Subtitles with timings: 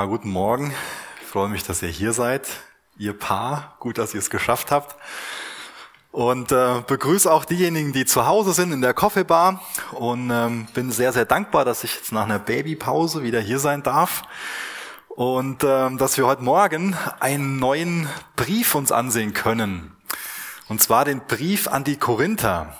[0.00, 0.72] Ja, guten Morgen.
[1.20, 2.46] Ich freue mich, dass ihr hier seid.
[2.98, 4.94] Ihr Paar, gut, dass ihr es geschafft habt.
[6.12, 9.60] Und äh, begrüße auch diejenigen, die zu Hause sind in der Coffeebar.
[9.90, 13.82] Und ähm, bin sehr, sehr dankbar, dass ich jetzt nach einer Babypause wieder hier sein
[13.82, 14.22] darf.
[15.08, 19.96] Und ähm, dass wir heute Morgen einen neuen Brief uns ansehen können.
[20.68, 22.78] Und zwar den Brief an die Korinther.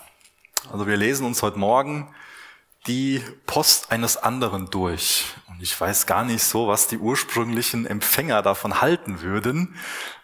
[0.71, 2.15] Also wir lesen uns heute Morgen
[2.89, 5.25] die Post eines anderen durch.
[5.47, 9.75] Und ich weiß gar nicht so, was die ursprünglichen Empfänger davon halten würden,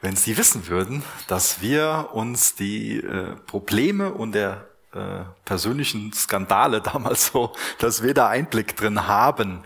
[0.02, 6.82] wenn sie wissen würden, dass wir uns die äh, Probleme und der äh, persönlichen Skandale
[6.94, 9.64] damals so, dass wir da Einblick drin haben.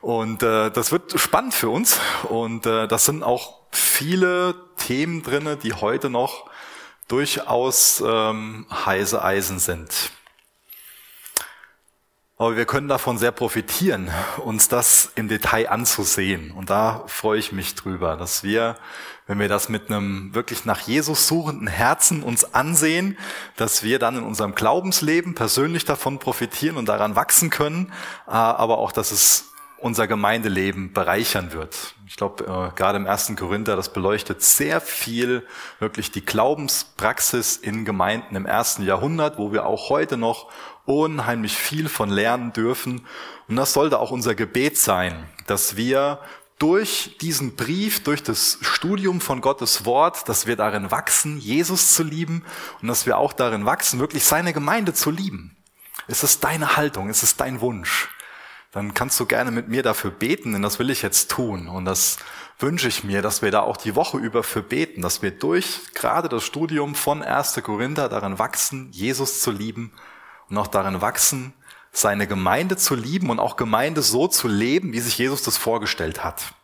[0.00, 1.98] Und äh, das wird spannend für uns.
[2.28, 6.48] Und äh, das sind auch viele Themen drinne, die heute noch
[7.08, 10.12] durchaus ähm, heiße Eisen sind.
[12.40, 14.12] Aber wir können davon sehr profitieren,
[14.44, 16.52] uns das im Detail anzusehen.
[16.52, 18.76] Und da freue ich mich drüber, dass wir,
[19.26, 23.18] wenn wir das mit einem wirklich nach Jesus suchenden Herzen uns ansehen,
[23.56, 27.92] dass wir dann in unserem Glaubensleben persönlich davon profitieren und daran wachsen können,
[28.28, 29.46] äh, aber auch, dass es
[29.78, 31.94] unser Gemeindeleben bereichern wird.
[32.06, 35.46] Ich glaube, äh, gerade im ersten Korinther, das beleuchtet sehr viel
[35.78, 40.48] wirklich die Glaubenspraxis in Gemeinden im ersten Jahrhundert, wo wir auch heute noch
[40.88, 43.06] unheimlich viel von lernen dürfen.
[43.46, 46.20] Und das sollte auch unser Gebet sein, dass wir
[46.58, 52.02] durch diesen Brief, durch das Studium von Gottes Wort, dass wir darin wachsen, Jesus zu
[52.02, 52.44] lieben
[52.82, 55.56] und dass wir auch darin wachsen, wirklich seine Gemeinde zu lieben.
[56.08, 57.10] Ist es deine Haltung?
[57.10, 58.08] Ist es dein Wunsch?
[58.72, 61.68] Dann kannst du gerne mit mir dafür beten, denn das will ich jetzt tun.
[61.68, 62.16] Und das
[62.58, 65.92] wünsche ich mir, dass wir da auch die Woche über für beten, dass wir durch
[65.94, 67.60] gerade das Studium von 1.
[67.62, 69.92] Korinther darin wachsen, Jesus zu lieben
[70.56, 71.52] auch darin wachsen,
[71.92, 76.22] seine Gemeinde zu lieben und auch Gemeinde so zu leben, wie sich Jesus das vorgestellt
[76.24, 76.54] hat.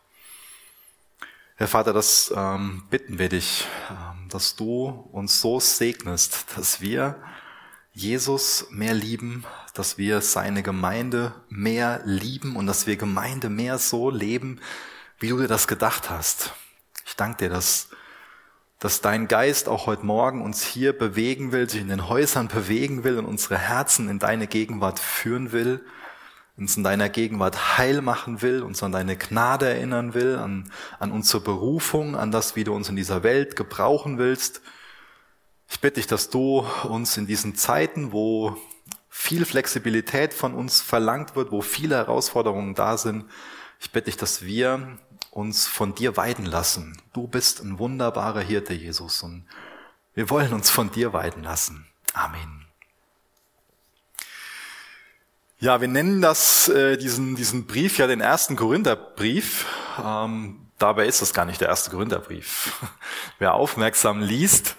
[1.57, 7.15] Herr Vater, das ähm, bitten wir dich, ähm, dass du uns so segnest, dass wir
[7.93, 14.09] Jesus mehr lieben, dass wir seine Gemeinde mehr lieben und dass wir Gemeinde mehr so
[14.09, 14.59] leben,
[15.19, 16.51] wie du dir das gedacht hast.
[17.05, 17.89] Ich danke dir, dass
[18.79, 23.03] dass dein Geist auch heute Morgen uns hier bewegen will, sich in den Häusern bewegen
[23.03, 25.83] will und unsere Herzen in deine Gegenwart führen will,
[26.57, 31.11] uns in deiner Gegenwart heil machen will, uns an deine Gnade erinnern will, an, an
[31.11, 34.61] unsere Berufung, an das, wie du uns in dieser Welt gebrauchen willst.
[35.69, 38.55] Ich bitte dich, dass du uns in diesen Zeiten, wo
[39.09, 43.25] viel Flexibilität von uns verlangt wird, wo viele Herausforderungen da sind,
[43.79, 44.97] ich bitte dich, dass wir
[45.35, 46.95] uns von dir weiden lassen.
[47.11, 49.45] Du bist ein wunderbarer Hirte, Jesus, und
[50.13, 51.85] wir wollen uns von dir weiden lassen.
[52.13, 52.65] Amen.
[55.59, 59.65] Ja, wir nennen das äh, diesen diesen Brief ja den ersten Korintherbrief.
[60.01, 62.71] Ähm, dabei ist das gar nicht der erste Korintherbrief.
[63.37, 64.77] Wer aufmerksam liest,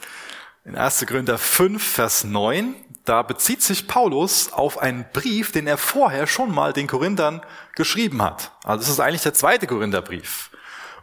[0.66, 1.06] in 1.
[1.06, 6.52] Korinther 5, Vers 9, da bezieht sich Paulus auf einen Brief, den er vorher schon
[6.52, 7.40] mal den Korinthern
[7.76, 8.50] geschrieben hat.
[8.64, 10.50] Also es ist eigentlich der zweite Korintherbrief.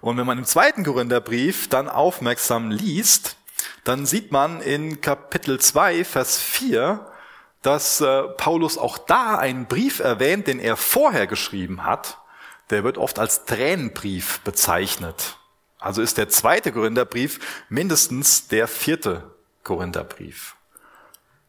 [0.02, 3.38] Und wenn man im zweiten Korintherbrief dann aufmerksam liest,
[3.86, 7.10] dann sieht man in Kapitel 2, Vers 4,
[7.62, 12.18] dass äh, Paulus auch da einen Brief erwähnt, den er vorher geschrieben hat.
[12.70, 15.38] Der wird oft als Tränenbrief bezeichnet.
[15.80, 20.56] Also ist der zweite Korintherbrief mindestens der vierte Korintherbrief.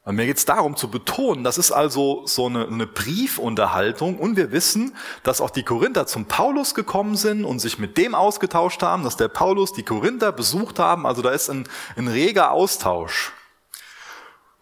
[0.04, 4.36] Und mir geht es darum zu betonen, das ist also so eine, eine, Briefunterhaltung und
[4.36, 8.82] wir wissen, dass auch die Korinther zum Paulus gekommen sind und sich mit dem ausgetauscht
[8.82, 11.06] haben, dass der Paulus die Korinther besucht haben.
[11.06, 11.66] Also da ist ein,
[11.96, 13.32] ein reger Austausch.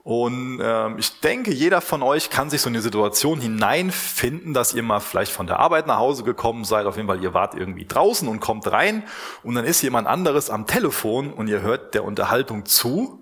[0.05, 4.75] Und äh, ich denke, jeder von euch kann sich so in die Situation hineinfinden, dass
[4.75, 6.87] ihr mal vielleicht von der Arbeit nach Hause gekommen seid.
[6.87, 9.05] Auf jeden Fall, ihr wart irgendwie draußen und kommt rein
[9.43, 13.22] und dann ist jemand anderes am Telefon und ihr hört der Unterhaltung zu,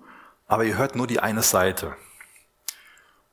[0.51, 1.95] aber ihr hört nur die eine Seite.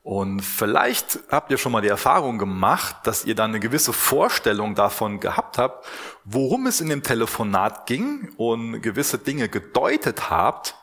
[0.03, 4.73] Und vielleicht habt ihr schon mal die Erfahrung gemacht, dass ihr dann eine gewisse Vorstellung
[4.73, 5.85] davon gehabt habt,
[6.23, 10.75] worum es in dem Telefonat ging und gewisse Dinge gedeutet habt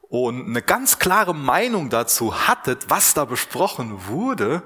[0.00, 4.62] und eine ganz klare Meinung dazu hattet, was da besprochen wurde.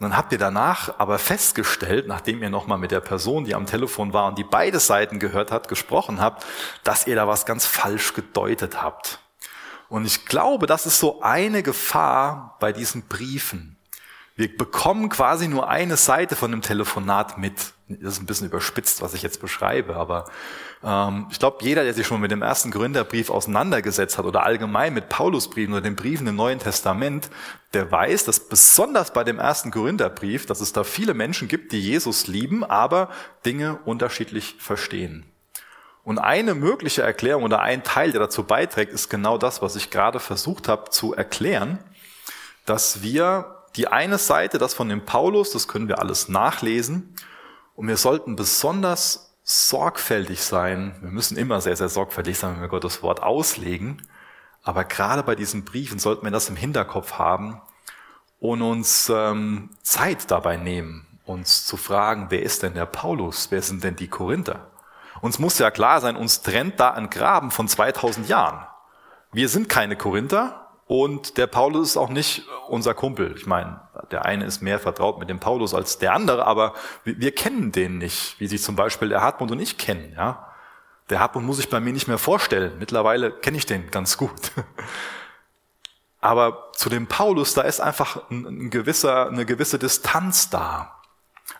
[0.00, 4.12] dann habt ihr danach aber festgestellt, nachdem ihr nochmal mit der Person, die am Telefon
[4.12, 6.44] war und die beide Seiten gehört hat, gesprochen habt,
[6.82, 9.20] dass ihr da was ganz falsch gedeutet habt.
[9.94, 13.76] Und ich glaube, das ist so eine Gefahr bei diesen Briefen,
[14.34, 17.74] Wir bekommen quasi nur eine Seite von dem Telefonat mit.
[17.86, 20.24] Das ist ein bisschen überspitzt, was ich jetzt beschreibe, aber
[20.82, 24.94] ähm, ich glaube, jeder, der sich schon mit dem ersten Gründerbrief auseinandergesetzt hat oder allgemein
[24.94, 27.30] mit Paulusbriefen oder den Briefen im Neuen Testament,
[27.72, 31.80] der weiß, dass besonders bei dem ersten Gründerbrief, dass es da viele Menschen gibt, die
[31.80, 33.10] Jesus lieben, aber
[33.46, 35.24] Dinge unterschiedlich verstehen.
[36.04, 39.90] Und eine mögliche Erklärung oder ein Teil, der dazu beiträgt, ist genau das, was ich
[39.90, 41.78] gerade versucht habe zu erklären,
[42.66, 47.14] dass wir die eine Seite, das von dem Paulus, das können wir alles nachlesen,
[47.74, 50.94] und wir sollten besonders sorgfältig sein.
[51.00, 54.06] Wir müssen immer sehr, sehr sorgfältig sein, wenn wir Gottes Wort auslegen.
[54.62, 57.60] Aber gerade bei diesen Briefen sollten wir das im Hinterkopf haben
[58.38, 63.48] und uns ähm, Zeit dabei nehmen, uns zu fragen, wer ist denn der Paulus?
[63.50, 64.70] Wer sind denn die Korinther?
[65.24, 68.66] Uns muss ja klar sein, uns trennt da ein Graben von 2000 Jahren.
[69.32, 73.32] Wir sind keine Korinther und der Paulus ist auch nicht unser Kumpel.
[73.34, 73.80] Ich meine,
[74.10, 76.74] der eine ist mehr vertraut mit dem Paulus als der andere, aber
[77.04, 80.12] wir, wir kennen den nicht, wie sich zum Beispiel der Hartmut und ich kennen.
[80.14, 80.46] Ja?
[81.08, 82.78] Der Hartmut muss ich bei mir nicht mehr vorstellen.
[82.78, 84.52] Mittlerweile kenne ich den ganz gut.
[86.20, 91.00] Aber zu dem Paulus, da ist einfach ein, gewisser, eine gewisse Distanz da.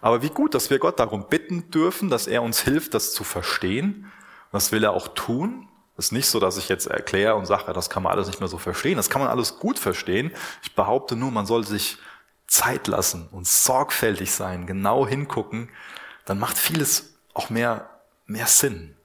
[0.01, 3.25] Aber wie gut, dass wir Gott darum bitten dürfen, dass er uns hilft, das zu
[3.25, 4.11] verstehen.
[4.53, 5.69] Das will er auch tun.
[5.97, 8.41] Es ist nicht so, dass ich jetzt erkläre und sage, das kann man alles nicht
[8.41, 8.97] mehr so verstehen.
[8.97, 10.33] Das kann man alles gut verstehen.
[10.63, 11.99] Ich behaupte nur, man soll sich
[12.47, 15.71] Zeit lassen und sorgfältig sein, genau hingucken.
[16.25, 17.91] Dann macht vieles auch mehr,
[18.27, 18.97] mehr Sinn.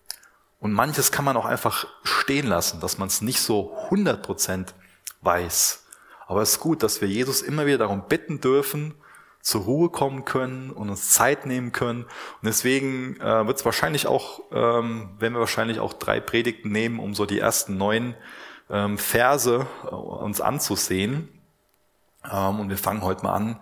[0.59, 4.73] Und manches kann man auch einfach stehen lassen, dass man es nicht so 100 Prozent
[5.21, 5.85] weiß.
[6.27, 8.93] Aber es ist gut, dass wir Jesus immer wieder darum bitten dürfen,
[9.41, 12.03] zur Ruhe kommen können und uns Zeit nehmen können.
[12.03, 16.99] Und deswegen äh, wird es wahrscheinlich auch, ähm, werden wir wahrscheinlich auch drei Predigten nehmen,
[16.99, 18.15] um so die ersten neun
[18.69, 21.29] ähm, Verse äh, uns anzusehen.
[22.29, 23.59] Ähm, und wir fangen heute mal an,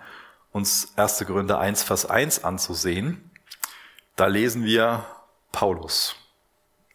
[0.51, 1.25] uns 1.
[1.27, 3.31] Gründe 1, Vers 1 anzusehen.
[4.15, 5.05] Da lesen wir
[5.51, 6.15] Paulus.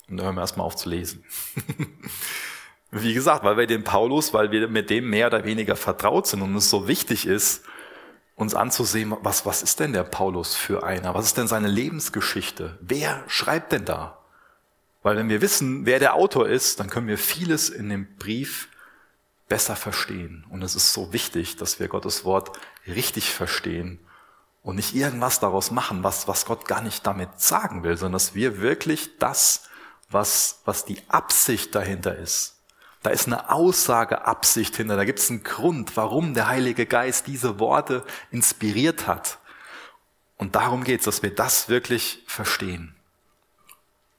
[0.08, 1.24] Und da hören wir erstmal auf zu lesen.
[2.90, 6.42] Wie gesagt, weil wir den Paulus, weil wir mit dem mehr oder weniger vertraut sind
[6.42, 7.64] und es so wichtig ist,
[8.42, 11.14] uns anzusehen, was, was ist denn der Paulus für einer?
[11.14, 12.78] Was ist denn seine Lebensgeschichte?
[12.80, 14.18] Wer schreibt denn da?
[15.02, 18.68] Weil wenn wir wissen, wer der Autor ist, dann können wir vieles in dem Brief
[19.48, 20.44] besser verstehen.
[20.50, 22.52] Und es ist so wichtig, dass wir Gottes Wort
[22.86, 23.98] richtig verstehen
[24.62, 28.34] und nicht irgendwas daraus machen, was, was Gott gar nicht damit sagen will, sondern dass
[28.34, 29.64] wir wirklich das,
[30.08, 32.61] was, was die Absicht dahinter ist,
[33.02, 37.58] da ist eine Aussageabsicht hinter, da gibt es einen Grund, warum der Heilige Geist diese
[37.58, 39.38] Worte inspiriert hat.
[40.36, 42.94] Und darum geht es, dass wir das wirklich verstehen.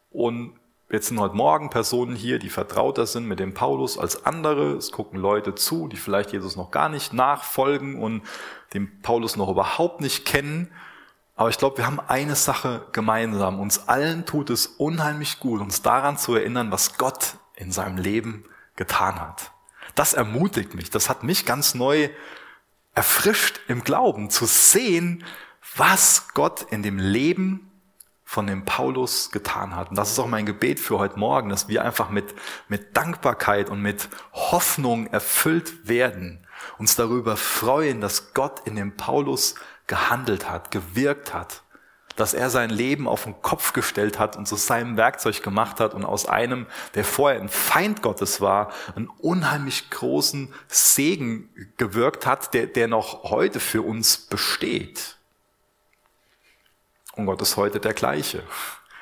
[0.10, 0.54] Und
[0.90, 4.74] jetzt sind heute Morgen Personen hier, die vertrauter sind mit dem Paulus als andere.
[4.74, 8.22] Es gucken Leute zu, die vielleicht Jesus noch gar nicht nachfolgen und
[8.74, 10.72] den Paulus noch überhaupt nicht kennen.
[11.36, 13.60] Aber ich glaube, wir haben eine Sache gemeinsam.
[13.60, 18.46] Uns allen tut es unheimlich gut, uns daran zu erinnern, was Gott in seinem Leben
[18.76, 19.52] getan hat.
[19.96, 22.10] Das ermutigt mich, das hat mich ganz neu
[22.96, 25.24] erfrischt im Glauben, zu sehen,
[25.76, 27.72] was Gott in dem Leben
[28.24, 29.90] von dem Paulus getan hat.
[29.90, 32.34] Und das ist auch mein Gebet für heute Morgen, dass wir einfach mit,
[32.68, 36.48] mit Dankbarkeit und mit Hoffnung erfüllt werden,
[36.78, 39.56] uns darüber freuen, dass Gott in dem Paulus
[39.88, 41.63] gehandelt hat, gewirkt hat
[42.16, 45.94] dass er sein Leben auf den Kopf gestellt hat und zu seinem Werkzeug gemacht hat
[45.94, 52.54] und aus einem, der vorher ein Feind Gottes war, einen unheimlich großen Segen gewirkt hat,
[52.54, 55.18] der, der noch heute für uns besteht.
[57.16, 58.44] Und Gott ist heute der gleiche.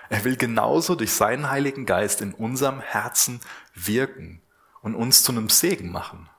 [0.10, 3.40] Er will genauso durch seinen Heiligen Geist in unserem Herzen
[3.74, 4.42] wirken
[4.82, 6.30] und uns zu einem Segen machen,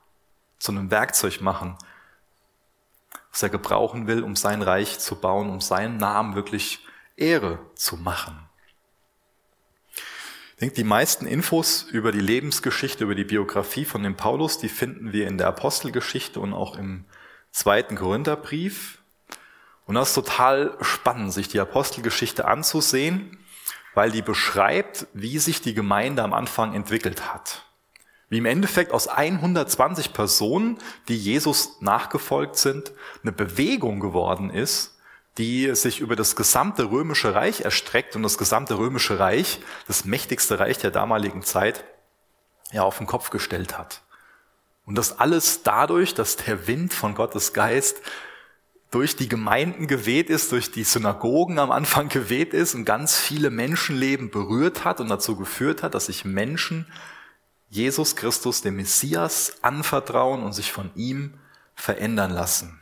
[0.59, 1.77] zu einem Werkzeug machen,
[3.33, 6.85] was er gebrauchen will, um sein Reich zu bauen, um seinen Namen wirklich
[7.17, 8.37] Ehre zu machen.
[10.51, 14.69] Ich denke, die meisten Infos über die Lebensgeschichte, über die Biografie von dem Paulus, die
[14.69, 17.05] finden wir in der Apostelgeschichte und auch im
[17.51, 18.99] zweiten Korintherbrief.
[19.85, 23.39] Und das ist total spannend, sich die Apostelgeschichte anzusehen,
[23.95, 27.65] weil die beschreibt, wie sich die Gemeinde am Anfang entwickelt hat.
[28.33, 34.97] Wie im Endeffekt aus 120 Personen, die Jesus nachgefolgt sind, eine Bewegung geworden ist,
[35.37, 40.57] die sich über das gesamte römische Reich erstreckt und das gesamte römische Reich, das mächtigste
[40.57, 41.83] Reich der damaligen Zeit,
[42.71, 44.01] ja auf den Kopf gestellt hat.
[44.87, 48.01] Und das alles dadurch, dass der Wind von Gottes Geist
[48.89, 53.51] durch die Gemeinden geweht ist, durch die Synagogen am Anfang geweht ist und ganz viele
[53.51, 56.87] Menschenleben berührt hat und dazu geführt hat, dass sich Menschen
[57.73, 61.33] Jesus Christus, dem Messias, anvertrauen und sich von ihm
[61.73, 62.79] verändern lassen.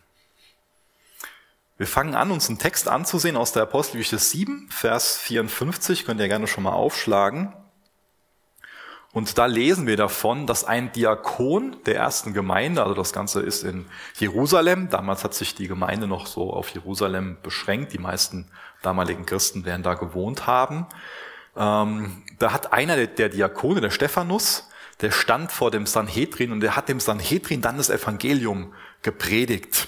[1.77, 6.27] Wir fangen an, uns einen Text anzusehen aus der Apostelgeschichte 7, Vers 54, könnt ihr
[6.27, 7.53] gerne schon mal aufschlagen.
[9.13, 13.63] Und da lesen wir davon, dass ein Diakon der ersten Gemeinde, also das Ganze ist
[13.63, 13.85] in
[14.17, 19.63] Jerusalem, damals hat sich die Gemeinde noch so auf Jerusalem beschränkt, die meisten damaligen Christen
[19.63, 20.85] werden da gewohnt haben.
[21.55, 24.67] Ähm, da hat einer der, der Diakone, der Stephanus,
[25.01, 29.87] der stand vor dem Sanhedrin und der hat dem Sanhedrin dann das Evangelium gepredigt.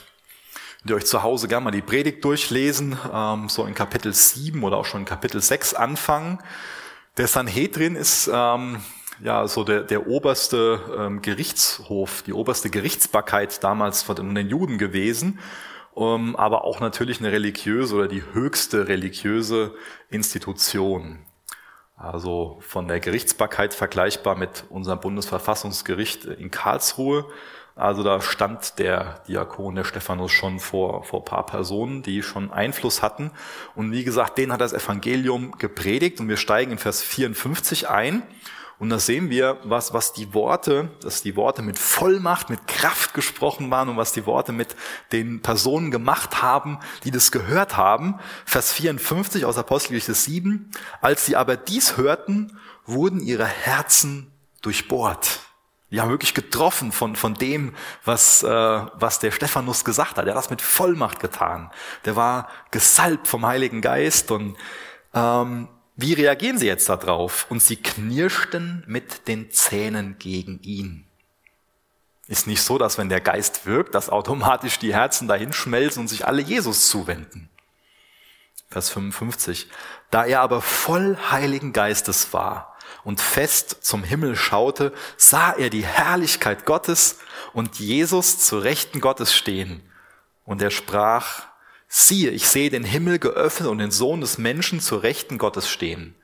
[0.80, 4.64] Könnt ihr euch zu Hause gerne mal die Predigt durchlesen, ähm, so in Kapitel 7
[4.64, 6.40] oder auch schon in Kapitel 6 anfangen.
[7.16, 8.82] Der Sanhedrin ist ähm,
[9.24, 15.40] ja so der, der oberste ähm, Gerichtshof, die oberste Gerichtsbarkeit damals von den Juden gewesen,
[15.96, 19.76] ähm, aber auch natürlich eine religiöse oder die höchste religiöse
[20.10, 21.20] Institution.
[21.96, 27.26] Also von der Gerichtsbarkeit vergleichbar mit unserem Bundesverfassungsgericht in Karlsruhe.
[27.76, 33.02] Also da stand der Diakon, der Stephanus, schon vor, vor paar Personen, die schon Einfluss
[33.02, 33.32] hatten.
[33.76, 36.20] Und wie gesagt, denen hat das Evangelium gepredigt.
[36.20, 38.24] Und wir steigen in Vers 54 ein.
[38.80, 43.14] Und da sehen wir, was, was die Worte, dass die Worte mit Vollmacht, mit Kraft
[43.14, 44.76] gesprochen waren und was die Worte mit
[45.12, 48.20] den Personen gemacht haben, die das gehört haben.
[48.46, 50.72] Vers 54 aus Apostelgeschichte 7.
[51.02, 55.40] Als sie aber dies hörten, wurden ihre Herzen durchbohrt.
[55.94, 60.26] Die haben wirklich getroffen von, von dem, was, äh, was der Stephanus gesagt hat.
[60.26, 61.70] Er hat das mit Vollmacht getan.
[62.06, 64.58] Der war gesalbt vom Heiligen Geist und
[65.14, 67.46] ähm, wie reagieren sie jetzt darauf?
[67.50, 71.06] Und sie knirschten mit den Zähnen gegen ihn.
[72.28, 76.08] Ist nicht so, dass wenn der Geist wirkt, dass automatisch die Herzen dahin schmelzen und
[76.08, 77.50] sich alle Jesus zuwenden.
[78.70, 79.70] Vers 55.
[80.10, 85.86] Da er aber voll Heiligen Geistes war und fest zum Himmel schaute, sah er die
[85.86, 87.20] Herrlichkeit Gottes
[87.54, 89.84] und Jesus zu Rechten Gottes stehen.
[90.44, 91.44] Und er sprach,
[91.96, 96.16] Siehe, ich sehe den Himmel geöffnet und den Sohn des Menschen zur Rechten Gottes stehen.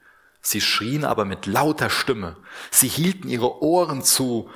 [0.41, 2.37] Sie schrien aber mit lauter Stimme.
[2.71, 4.49] Sie hielten ihre Ohren zu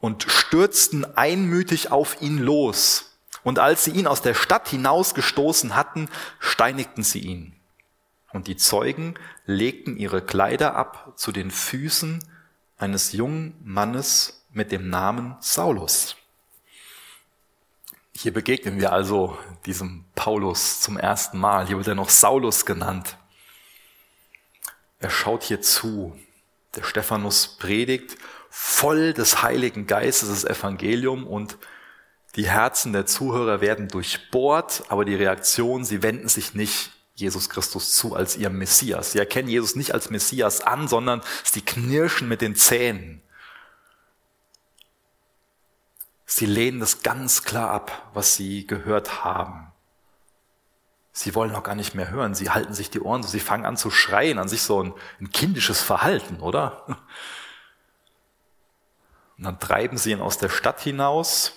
[0.00, 3.16] und stürzten einmütig auf ihn los.
[3.44, 6.08] Und als sie ihn aus der Stadt hinausgestoßen hatten,
[6.40, 7.54] steinigten sie ihn.
[8.32, 12.24] Und die Zeugen legten ihre Kleider ab zu den Füßen
[12.76, 16.16] eines jungen Mannes mit dem Namen Saulus.
[18.18, 21.66] Hier begegnen wir also diesem Paulus zum ersten Mal.
[21.66, 23.18] Hier wird er noch Saulus genannt.
[24.98, 26.18] Er schaut hier zu.
[26.76, 28.16] Der Stephanus predigt
[28.48, 31.58] voll des Heiligen Geistes das Evangelium und
[32.36, 37.94] die Herzen der Zuhörer werden durchbohrt, aber die Reaktion, sie wenden sich nicht Jesus Christus
[37.96, 39.12] zu als ihrem Messias.
[39.12, 43.20] Sie erkennen Jesus nicht als Messias an, sondern sie knirschen mit den Zähnen.
[46.26, 49.72] Sie lehnen es ganz klar ab, was sie gehört haben.
[51.12, 52.34] Sie wollen auch gar nicht mehr hören.
[52.34, 55.30] Sie halten sich die Ohren, sie fangen an zu schreien, an sich so ein, ein
[55.30, 56.84] kindisches Verhalten, oder?
[59.38, 61.52] Und dann treiben sie ihn aus der Stadt hinaus.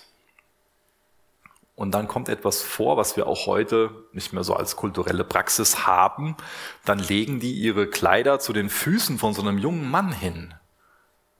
[1.74, 5.86] Und dann kommt etwas vor, was wir auch heute nicht mehr so als kulturelle Praxis
[5.86, 6.36] haben.
[6.84, 10.54] Dann legen die ihre Kleider zu den Füßen von so einem jungen Mann hin.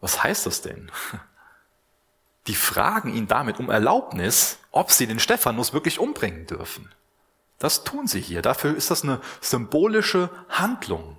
[0.00, 0.90] Was heißt das denn?
[2.50, 6.90] Die fragen ihn damit um Erlaubnis, ob sie den Stephanus wirklich umbringen dürfen.
[7.60, 8.42] Das tun sie hier.
[8.42, 11.16] Dafür ist das eine symbolische Handlung.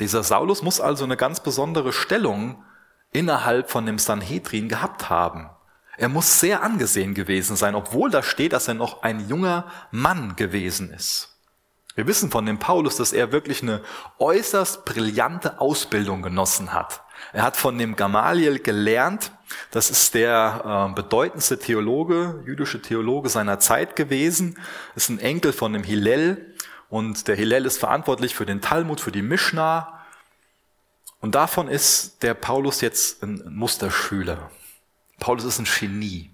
[0.00, 2.64] Dieser Saulus muss also eine ganz besondere Stellung
[3.12, 5.50] innerhalb von dem Sanhedrin gehabt haben.
[5.96, 10.34] Er muss sehr angesehen gewesen sein, obwohl da steht, dass er noch ein junger Mann
[10.34, 11.38] gewesen ist.
[11.94, 13.82] Wir wissen von dem Paulus, dass er wirklich eine
[14.18, 17.02] äußerst brillante Ausbildung genossen hat.
[17.32, 19.32] Er hat von dem Gamaliel gelernt.
[19.70, 24.58] Das ist der äh, bedeutendste Theologe, jüdische Theologe seiner Zeit gewesen.
[24.94, 26.54] Ist ein Enkel von dem Hillel.
[26.88, 30.00] Und der Hillel ist verantwortlich für den Talmud, für die Mishnah.
[31.20, 34.50] Und davon ist der Paulus jetzt ein Musterschüler.
[35.18, 36.30] Paulus ist ein Genie.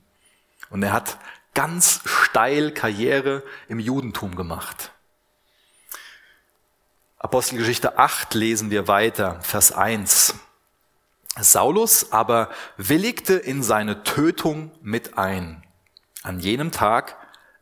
[0.70, 1.18] Und er hat
[1.54, 4.92] ganz steil Karriere im Judentum gemacht.
[7.18, 10.34] Apostelgeschichte 8 lesen wir weiter, Vers 1.
[11.38, 15.62] Saulus aber willigte in seine Tötung mit ein.
[16.22, 17.16] An jenem Tag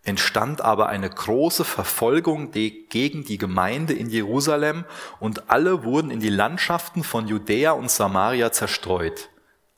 [0.04, 4.84] entstand aber eine große Verfolgung gegen die Gemeinde in Jerusalem
[5.18, 9.30] und alle wurden in die Landschaften von Judäa und Samaria zerstreut,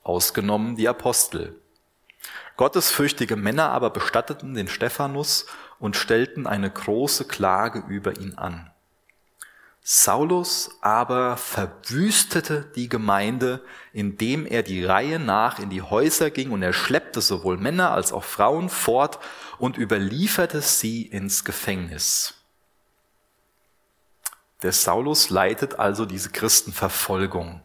[0.03, 1.61] ausgenommen die Apostel.
[2.57, 5.47] Gottesfürchtige Männer aber bestatteten den Stephanus
[5.79, 8.71] und stellten eine große Klage über ihn an.
[9.89, 13.63] Saulus aber verwüstete die Gemeinde,
[13.93, 18.13] indem er die Reihe nach in die Häuser ging und er schleppte sowohl Männer als
[18.13, 19.21] auch Frauen fort
[19.59, 22.35] und überlieferte sie ins Gefängnis.
[24.65, 27.63] Der Saulus leitet also diese Christenverfolgung.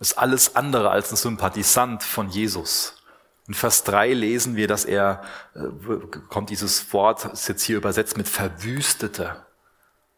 [0.00, 2.94] Ist alles andere als ein Sympathisant von Jesus.
[3.46, 5.22] In Vers 3 lesen wir, dass er,
[5.54, 5.60] äh,
[6.30, 9.45] kommt dieses Wort, ist jetzt hier übersetzt mit verwüstete.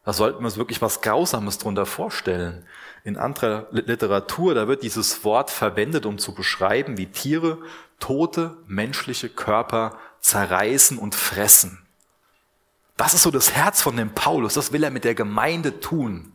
[0.09, 2.65] Da sollten wir uns wirklich was Grausames drunter vorstellen.
[3.05, 7.59] In anderer Literatur, da wird dieses Wort verwendet, um zu beschreiben, wie Tiere
[8.01, 11.87] tote menschliche Körper zerreißen und fressen.
[12.97, 14.55] Das ist so das Herz von dem Paulus.
[14.55, 16.33] Das will er mit der Gemeinde tun.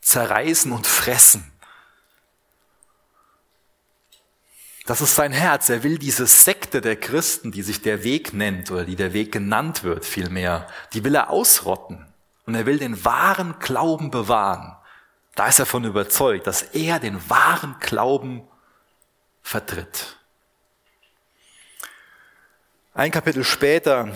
[0.00, 1.52] Zerreißen und fressen.
[4.86, 5.68] Das ist sein Herz.
[5.68, 9.32] Er will diese Sekte der Christen, die sich der Weg nennt oder die der Weg
[9.32, 12.06] genannt wird vielmehr, die will er ausrotten.
[12.50, 14.76] Und er will den wahren Glauben bewahren.
[15.36, 18.42] Da ist er von überzeugt, dass er den wahren Glauben
[19.40, 20.16] vertritt.
[22.92, 24.08] Ein Kapitel später,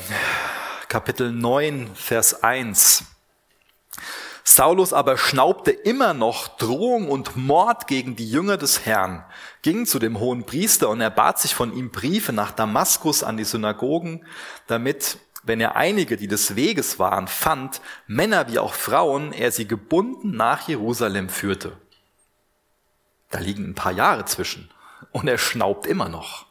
[0.88, 3.04] Kapitel 9, Vers 1.
[4.42, 9.24] Saulus aber schnaubte immer noch Drohung und Mord gegen die Jünger des Herrn,
[9.62, 13.36] ging zu dem hohen Priester und er bat sich von ihm Briefe nach Damaskus an
[13.36, 14.26] die Synagogen,
[14.66, 19.68] damit wenn er einige, die des Weges waren, fand, Männer wie auch Frauen, er sie
[19.68, 21.76] gebunden nach Jerusalem führte.
[23.30, 24.70] Da liegen ein paar Jahre zwischen
[25.12, 26.46] und er schnaubt immer noch.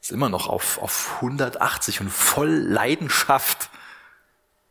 [0.00, 3.70] Ist immer noch auf, auf 180 und voll Leidenschaft,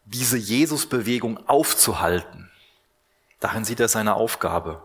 [0.05, 2.50] diese Jesusbewegung aufzuhalten.
[3.39, 4.81] Darin sieht er seine Aufgabe.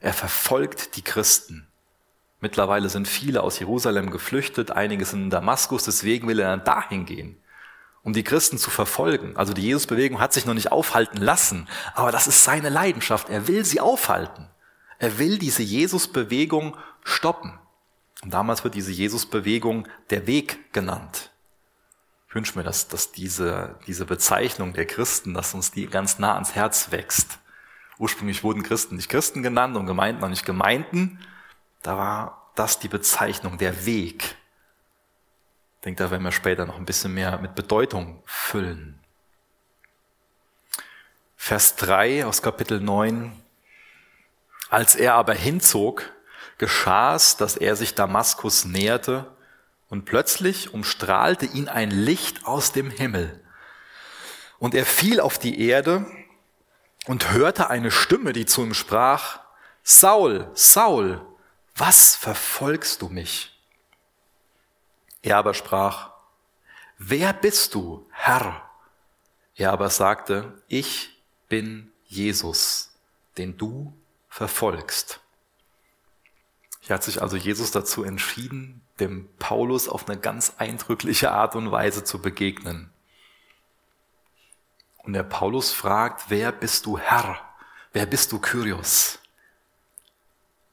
[0.00, 1.67] Er verfolgt die Christen.
[2.40, 7.04] Mittlerweile sind viele aus Jerusalem geflüchtet, einige sind in Damaskus, deswegen will er dann dahin
[7.04, 7.36] gehen,
[8.02, 9.36] um die Christen zu verfolgen.
[9.36, 13.28] Also die Jesusbewegung hat sich noch nicht aufhalten lassen, aber das ist seine Leidenschaft.
[13.28, 14.48] Er will sie aufhalten.
[15.00, 17.58] Er will diese Jesusbewegung stoppen.
[18.22, 21.30] Und damals wird diese Jesusbewegung der Weg genannt.
[22.28, 26.34] Ich wünsche mir, dass, dass diese, diese Bezeichnung der Christen, dass uns die ganz nah
[26.34, 27.38] ans Herz wächst.
[27.98, 31.18] Ursprünglich wurden Christen nicht Christen genannt und Gemeinden auch nicht Gemeinden,
[31.82, 34.36] da war das die Bezeichnung, der Weg.
[35.76, 38.98] Ich denke, da werden wir später noch ein bisschen mehr mit Bedeutung füllen.
[41.36, 43.32] Vers 3 aus Kapitel 9.
[44.70, 46.12] Als er aber hinzog,
[46.58, 49.30] geschah es, dass er sich Damaskus näherte,
[49.88, 53.42] und plötzlich umstrahlte ihn ein Licht aus dem Himmel.
[54.58, 56.06] Und er fiel auf die Erde
[57.06, 59.40] und hörte eine Stimme, die zu ihm sprach,
[59.82, 61.24] Saul, Saul,
[61.78, 63.58] was verfolgst du mich?
[65.22, 66.12] Er aber sprach,
[66.98, 68.68] wer bist du, Herr?
[69.54, 72.98] Er aber sagte, ich bin Jesus,
[73.36, 73.92] den du
[74.28, 75.20] verfolgst.
[76.80, 81.70] Hier hat sich also Jesus dazu entschieden, dem Paulus auf eine ganz eindrückliche Art und
[81.70, 82.90] Weise zu begegnen.
[84.98, 87.40] Und der Paulus fragt, wer bist du Herr?
[87.92, 89.18] Wer bist du Kyrios?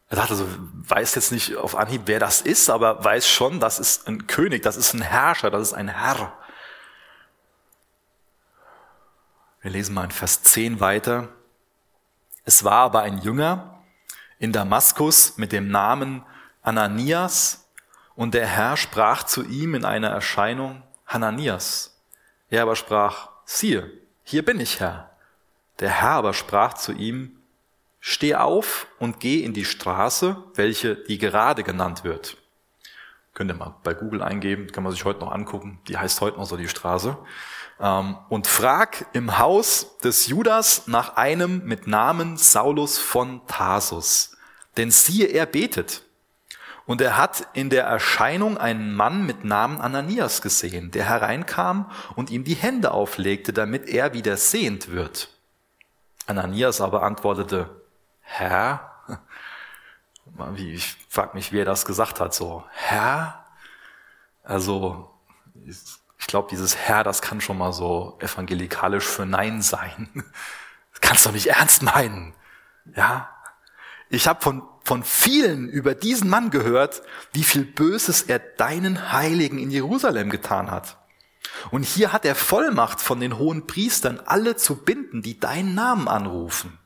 [0.10, 0.48] Er sagt also,
[0.88, 4.62] weiß jetzt nicht auf Anhieb, wer das ist, aber weiß schon, das ist ein König,
[4.62, 6.34] das ist ein Herrscher, das ist ein Herr.
[9.62, 11.30] Wir lesen mal in Vers 10 weiter.
[12.44, 13.84] Es war aber ein Jünger
[14.38, 16.24] in Damaskus mit dem Namen
[16.62, 17.68] Ananias
[18.16, 22.00] und der Herr sprach zu ihm in einer Erscheinung, Hananias.
[22.50, 23.92] Er aber sprach, siehe,
[24.24, 25.10] hier bin ich Herr.
[25.80, 27.42] Der Herr aber sprach zu ihm,
[28.08, 32.38] Steh auf und geh in die Straße, welche die gerade genannt wird.
[33.34, 35.80] Könnt ihr mal bei Google eingeben, kann man sich heute noch angucken.
[35.88, 37.18] Die heißt heute noch so die Straße.
[37.80, 44.38] Ähm, und frag im Haus des Judas nach einem mit Namen Saulus von Tarsus.
[44.78, 46.04] Denn siehe, er betet.
[46.86, 52.30] Und er hat in der Erscheinung einen Mann mit Namen Ananias gesehen, der hereinkam und
[52.30, 55.30] ihm die Hände auflegte, damit er wieder sehend wird.
[56.28, 57.82] Ananias aber antwortete,
[58.26, 58.92] Herr,
[60.58, 63.46] ich frage mich, wie er das gesagt hat, so, Herr,
[64.44, 65.12] also
[66.18, 70.10] ich glaube, dieses Herr, das kann schon mal so evangelikalisch für Nein sein.
[70.92, 72.34] Das kannst du nicht ernst meinen.
[72.96, 73.30] Ja,
[74.10, 77.02] ich habe von, von vielen über diesen Mann gehört,
[77.34, 80.98] wie viel Böses er deinen Heiligen in Jerusalem getan hat.
[81.70, 86.08] Und hier hat er Vollmacht von den hohen Priestern, alle zu binden, die deinen Namen
[86.08, 86.80] anrufen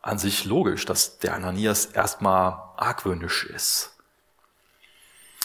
[0.00, 3.96] an sich logisch, dass der Ananias erstmal argwöhnisch ist.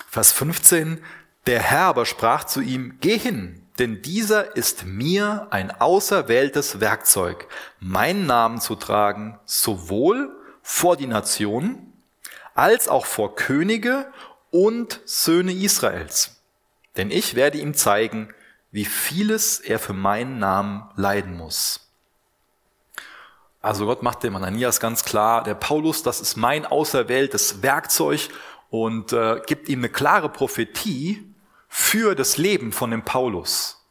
[0.09, 1.03] Vers 15,
[1.47, 7.47] der Herr aber sprach zu ihm, geh hin, denn dieser ist mir ein auserwähltes Werkzeug,
[7.79, 11.91] meinen Namen zu tragen, sowohl vor die Nationen
[12.53, 14.11] als auch vor Könige
[14.51, 16.41] und Söhne Israels.
[16.95, 18.31] Denn ich werde ihm zeigen,
[18.69, 21.82] wie vieles er für meinen Namen leiden muss.
[23.63, 28.27] Also Gott macht dem Ananias ganz klar, der Paulus, das ist mein auserwähltes Werkzeug
[28.69, 31.33] und äh, gibt ihm eine klare Prophetie
[31.69, 33.81] für das Leben von dem Paulus.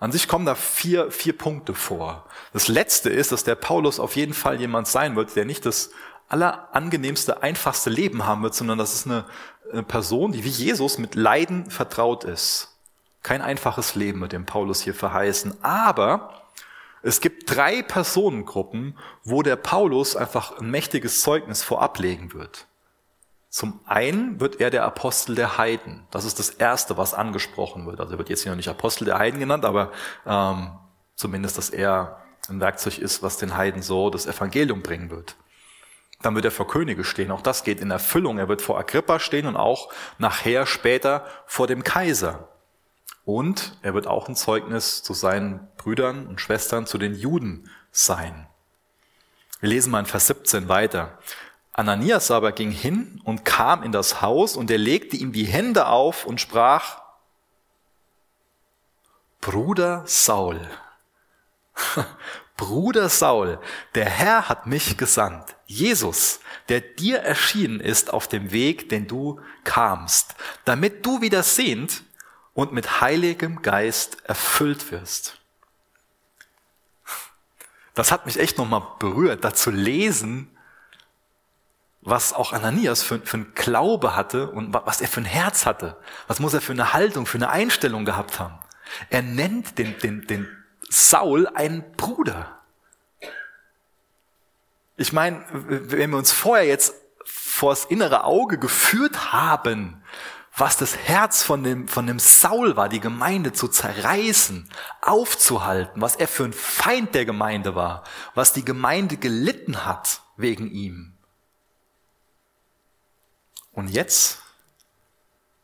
[0.00, 2.24] An sich kommen da vier, vier Punkte vor.
[2.54, 5.90] Das letzte ist, dass der Paulus auf jeden Fall jemand sein wird, der nicht das
[6.30, 9.26] allerangenehmste, einfachste Leben haben wird, sondern das ist eine,
[9.70, 12.78] eine Person, die wie Jesus mit Leiden vertraut ist.
[13.22, 15.62] Kein einfaches Leben mit dem Paulus hier verheißen.
[15.62, 16.47] Aber
[17.02, 22.66] es gibt drei Personengruppen, wo der Paulus einfach ein mächtiges Zeugnis vorablegen wird.
[23.50, 26.06] Zum einen wird er der Apostel der Heiden.
[26.10, 28.00] Das ist das Erste, was angesprochen wird.
[28.00, 29.92] Also er wird jetzt hier noch nicht Apostel der Heiden genannt, aber
[30.26, 30.72] ähm,
[31.14, 35.36] zumindest, dass er ein Werkzeug ist, was den Heiden so das Evangelium bringen wird.
[36.20, 37.30] Dann wird er vor Könige stehen.
[37.30, 38.38] Auch das geht in Erfüllung.
[38.38, 42.48] Er wird vor Agrippa stehen und auch nachher später vor dem Kaiser.
[43.28, 48.48] Und er wird auch ein Zeugnis zu seinen Brüdern und Schwestern, zu den Juden sein.
[49.60, 51.18] Wir lesen mal in Vers 17 weiter.
[51.74, 55.88] Ananias aber ging hin und kam in das Haus und er legte ihm die Hände
[55.88, 57.02] auf und sprach,
[59.42, 60.66] Bruder Saul,
[62.56, 63.58] Bruder Saul,
[63.94, 69.38] der Herr hat mich gesandt, Jesus, der dir erschienen ist auf dem Weg, den du
[69.64, 72.07] kamst, damit du wieder sehend
[72.58, 75.38] und mit heiligem Geist erfüllt wirst.
[77.94, 80.50] Das hat mich echt nochmal berührt, da zu lesen,
[82.00, 85.98] was auch Ananias für, für ein Glaube hatte und was er für ein Herz hatte.
[86.26, 88.58] Was muss er für eine Haltung, für eine Einstellung gehabt haben.
[89.08, 90.48] Er nennt den, den, den
[90.88, 92.58] Saul einen Bruder.
[94.96, 96.92] Ich meine, wenn wir uns vorher jetzt
[97.24, 99.97] vors innere Auge geführt haben,
[100.58, 104.68] was das Herz von dem, von dem Saul war, die Gemeinde zu zerreißen,
[105.00, 110.70] aufzuhalten, was er für ein Feind der Gemeinde war, was die Gemeinde gelitten hat wegen
[110.70, 111.14] ihm.
[113.72, 114.42] Und jetzt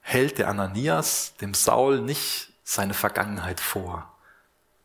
[0.01, 4.15] hält der Ananias dem Saul nicht seine Vergangenheit vor.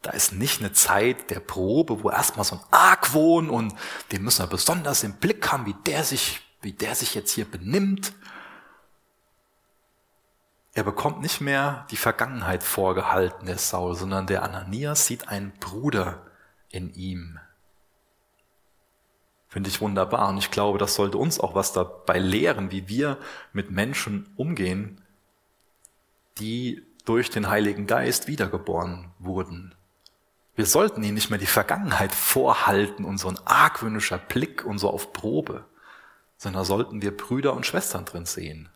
[0.02, 3.76] Da ist nicht eine Zeit der Probe, wo erstmal so ein Argwohn und
[4.12, 7.46] den müssen wir besonders im Blick haben, wie der sich, wie der sich jetzt hier
[7.46, 8.14] benimmt.
[10.80, 16.26] Er bekommt nicht mehr die Vergangenheit vorgehalten, der Saul, sondern der Ananias sieht einen Bruder
[16.70, 17.38] in ihm.
[19.50, 20.30] Finde ich wunderbar.
[20.30, 23.18] Und ich glaube, das sollte uns auch was dabei lehren, wie wir
[23.52, 25.02] mit Menschen umgehen,
[26.38, 29.76] die durch den Heiligen Geist wiedergeboren wurden.
[30.56, 34.90] Wir sollten ihnen nicht mehr die Vergangenheit vorhalten und so ein argwöhnischer Blick und so
[34.90, 35.66] auf Probe,
[36.38, 38.70] sondern sollten wir Brüder und Schwestern drin sehen.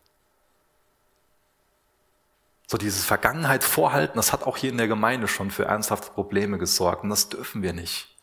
[2.73, 6.57] So dieses Vergangenheit vorhalten, das hat auch hier in der Gemeinde schon für ernsthafte Probleme
[6.57, 8.17] gesorgt und das dürfen wir nicht.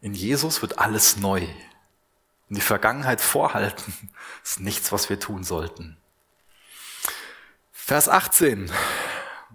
[0.00, 1.42] In Jesus wird alles neu.
[2.48, 4.10] Und die Vergangenheit vorhalten
[4.42, 5.96] ist nichts, was wir tun sollten.
[7.70, 8.68] Vers 18.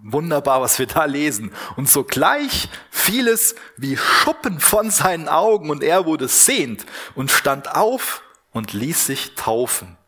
[0.02, 1.52] Wunderbar, was wir da lesen.
[1.76, 7.76] Und sogleich fiel es wie Schuppen von seinen Augen und er wurde sehend und stand
[7.76, 9.98] auf und ließ sich taufen.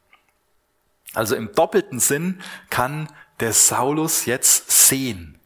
[1.13, 3.09] Also im doppelten Sinn kann
[3.41, 5.39] der Saulus jetzt sehen.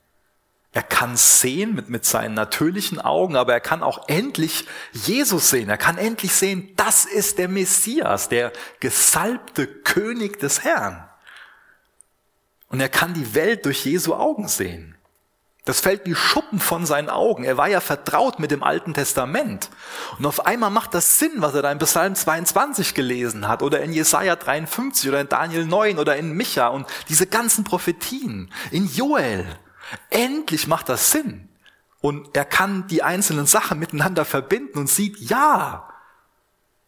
[0.72, 5.68] Er kann sehen mit, mit seinen natürlichen Augen, aber er kann auch endlich Jesus sehen.
[5.68, 11.08] Er kann endlich sehen, das ist der Messias, der gesalbte König des Herrn.
[12.68, 14.96] Und er kann die Welt durch Jesu Augen sehen.
[15.64, 17.44] Das fällt wie Schuppen von seinen Augen.
[17.44, 19.68] Er war ja vertraut mit dem Alten Testament.
[20.18, 23.80] Und auf einmal macht das Sinn, was er da in Psalm 22 gelesen hat oder
[23.80, 28.86] in Jesaja 53 oder in Daniel 9 oder in Micha und diese ganzen Prophetien, in
[28.86, 29.46] Joel.
[30.08, 31.48] Endlich macht das Sinn.
[32.00, 35.88] Und er kann die einzelnen Sachen miteinander verbinden und sieht, ja,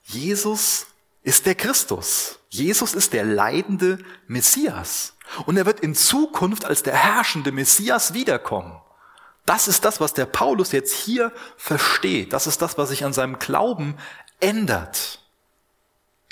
[0.05, 0.87] Jesus
[1.23, 2.39] ist der Christus.
[2.53, 5.17] Jesus ist der leidende Messias.
[5.47, 8.79] Und er wird in Zukunft als der herrschende Messias wiederkommen.
[9.47, 12.35] Das ist das, was der Paulus jetzt hier versteht.
[12.35, 13.97] Das ist das, was sich an seinem Glauben
[14.39, 15.21] ändert.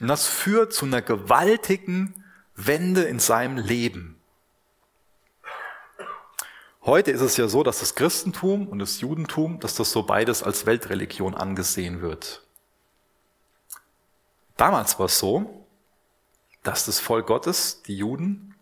[0.02, 2.22] Und das führt zu einer gewaltigen
[2.54, 4.20] Wende in seinem Leben.
[6.82, 10.42] Heute ist es ja so, dass das Christentum und das Judentum, dass das so beides
[10.42, 12.42] als Weltreligion angesehen wird.
[14.58, 15.59] Damals war es so,
[16.62, 18.54] dass das Volk Gottes, die Juden,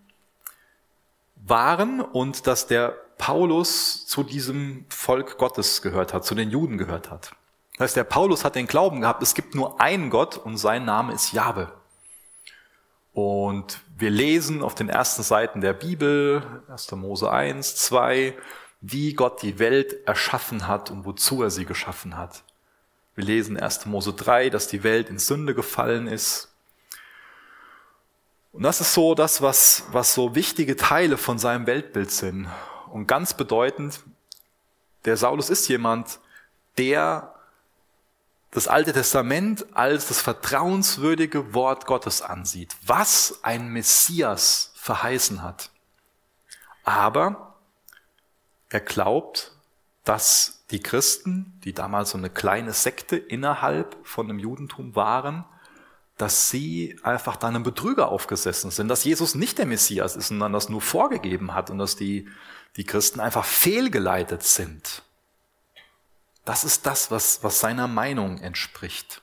[1.36, 7.10] waren und dass der Paulus zu diesem Volk Gottes gehört hat, zu den Juden gehört
[7.10, 7.32] hat.
[7.72, 10.84] Das heißt, der Paulus hat den Glauben gehabt, es gibt nur einen Gott und sein
[10.84, 11.72] Name ist Jahwe.
[13.12, 16.92] Und wir lesen auf den ersten Seiten der Bibel, 1.
[16.92, 18.36] Mose 1, 2,
[18.80, 22.44] wie Gott die Welt erschaffen hat und wozu er sie geschaffen hat.
[23.16, 23.86] Wir lesen 1.
[23.86, 26.54] Mose 3, dass die Welt in Sünde gefallen ist.
[28.52, 32.48] Und das ist so das, was, was so wichtige Teile von seinem Weltbild sind.
[32.90, 34.00] Und ganz bedeutend,
[35.04, 36.18] der Saulus ist jemand,
[36.76, 37.34] der
[38.50, 45.70] das Alte Testament als das vertrauenswürdige Wort Gottes ansieht, was ein Messias verheißen hat.
[46.84, 47.56] Aber
[48.70, 49.52] er glaubt,
[50.04, 55.44] dass die Christen, die damals so eine kleine Sekte innerhalb von dem Judentum waren,
[56.18, 60.52] dass sie einfach da einem Betrüger aufgesessen sind, dass Jesus nicht der Messias ist, sondern
[60.52, 62.28] das nur vorgegeben hat und dass die,
[62.76, 65.02] die Christen einfach fehlgeleitet sind.
[66.44, 69.22] Das ist das, was, was seiner Meinung entspricht.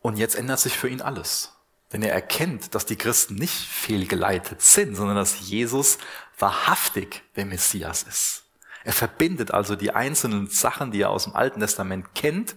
[0.00, 1.52] Und jetzt ändert sich für ihn alles.
[1.92, 5.98] Denn er erkennt, dass die Christen nicht fehlgeleitet sind, sondern dass Jesus
[6.38, 8.44] wahrhaftig der Messias ist.
[8.84, 12.54] Er verbindet also die einzelnen Sachen, die er aus dem Alten Testament kennt.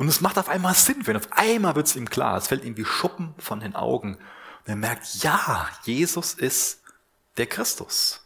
[0.00, 1.16] Und es macht auf einmal Sinn ihn.
[1.18, 2.38] Auf einmal wird es ihm klar.
[2.38, 4.14] Es fällt ihm wie Schuppen von den Augen.
[4.14, 6.80] Und er merkt, ja, Jesus ist
[7.36, 8.24] der Christus.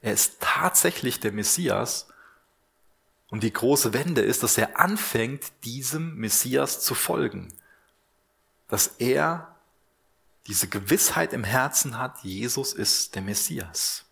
[0.00, 2.06] Er ist tatsächlich der Messias.
[3.28, 7.52] Und die große Wende ist, dass er anfängt, diesem Messias zu folgen.
[8.68, 9.56] Dass er
[10.46, 14.05] diese Gewissheit im Herzen hat, Jesus ist der Messias.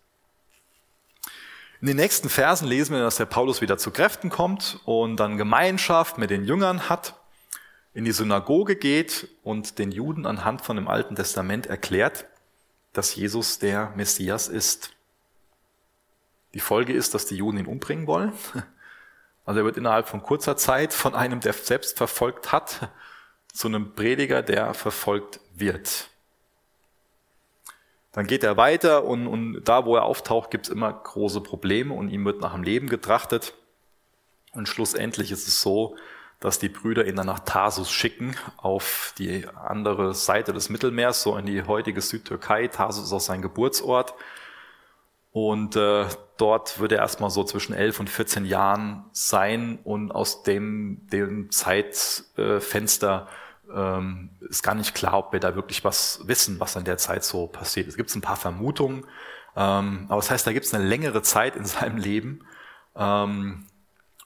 [1.85, 5.37] In den nächsten Versen lesen wir, dass der Paulus wieder zu Kräften kommt und dann
[5.37, 7.13] Gemeinschaft mit den Jüngern hat,
[7.93, 12.25] in die Synagoge geht und den Juden anhand von dem Alten Testament erklärt,
[12.93, 14.93] dass Jesus der Messias ist.
[16.55, 18.33] Die Folge ist, dass die Juden ihn umbringen wollen.
[19.45, 22.89] Also er wird innerhalb von kurzer Zeit von einem, der selbst verfolgt hat,
[23.53, 26.09] zu einem Prediger, der verfolgt wird.
[28.15, 31.93] Dann geht er weiter und, und da, wo er auftaucht, gibt es immer große Probleme
[31.93, 33.55] und ihm wird nach dem Leben getrachtet.
[34.53, 35.97] Und schlussendlich ist es so,
[36.39, 41.35] dass die Brüder ihn dann nach Tarsus schicken, auf die andere Seite des Mittelmeers, so
[41.35, 42.69] in die heutige Südtürkei.
[42.69, 44.13] Tarsus ist auch sein Geburtsort.
[45.33, 46.05] Und äh,
[46.37, 51.51] dort wird er erstmal so zwischen 11 und 14 Jahren sein und aus dem, dem
[51.51, 53.27] Zeitfenster
[53.75, 57.23] ähm, ist gar nicht klar, ob wir da wirklich was wissen, was in der Zeit
[57.23, 57.87] so passiert.
[57.87, 59.05] Es gibt ein paar Vermutungen,
[59.55, 62.45] ähm, aber das heißt, da gibt es eine längere Zeit in seinem Leben,
[62.95, 63.67] ähm,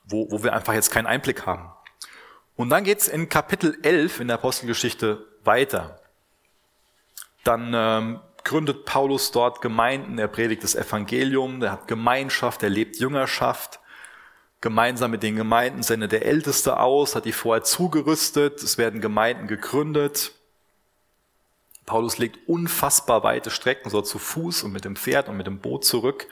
[0.06, 1.72] wo, wo wir einfach jetzt keinen Einblick haben.
[2.56, 6.00] Und dann geht's in Kapitel 11 in der Apostelgeschichte weiter.
[7.44, 12.98] Dann ähm, gründet Paulus dort Gemeinden, er predigt das Evangelium, er hat Gemeinschaft, er lebt
[12.98, 13.80] Jüngerschaft.
[14.62, 19.48] Gemeinsam mit den Gemeinden sendet der Älteste aus, hat die vorher zugerüstet, es werden Gemeinden
[19.48, 20.34] gegründet.
[21.86, 25.60] Paulus legt unfassbar weite Strecken, so zu Fuß und mit dem Pferd und mit dem
[25.60, 26.28] Boot zurück,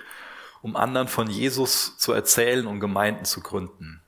[0.62, 4.02] um anderen von Jesus zu erzählen und Gemeinden zu gründen.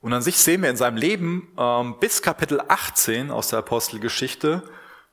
[0.00, 4.62] Und an sich sehen wir in seinem Leben ähm, bis Kapitel 18 aus der Apostelgeschichte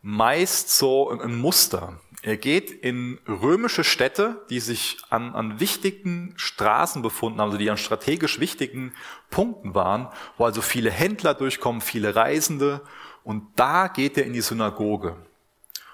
[0.01, 1.99] meist so ein Muster.
[2.21, 7.69] Er geht in römische Städte, die sich an, an wichtigen Straßen befunden haben, also die
[7.69, 8.93] an strategisch wichtigen
[9.29, 12.81] Punkten waren, wo also viele Händler durchkommen, viele Reisende.
[13.23, 15.15] Und da geht er in die Synagoge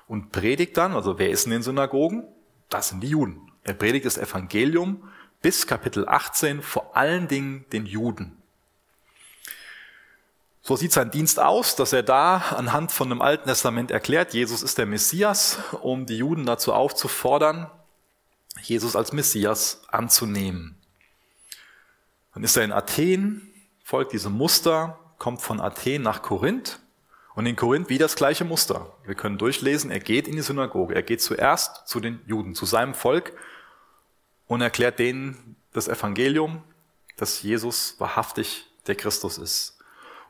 [0.07, 2.27] und predigt dann, also wer ist in den Synagogen?
[2.69, 3.51] Das sind die Juden.
[3.63, 5.03] Er predigt das Evangelium
[5.41, 8.41] bis Kapitel 18 vor allen Dingen den Juden.
[10.67, 14.63] So sieht sein Dienst aus, dass er da anhand von dem Alten Testament erklärt, Jesus
[14.63, 17.69] ist der Messias, um die Juden dazu aufzufordern,
[18.63, 20.75] Jesus als Messias anzunehmen.
[22.33, 23.47] Dann ist er in Athen,
[23.83, 26.79] folgt diesem Muster, kommt von Athen nach Korinth
[27.35, 28.91] und in Korinth wieder das gleiche Muster.
[29.05, 32.65] Wir können durchlesen, er geht in die Synagoge, er geht zuerst zu den Juden, zu
[32.65, 33.33] seinem Volk
[34.47, 36.63] und erklärt denen das Evangelium,
[37.17, 39.74] dass Jesus wahrhaftig der Christus ist.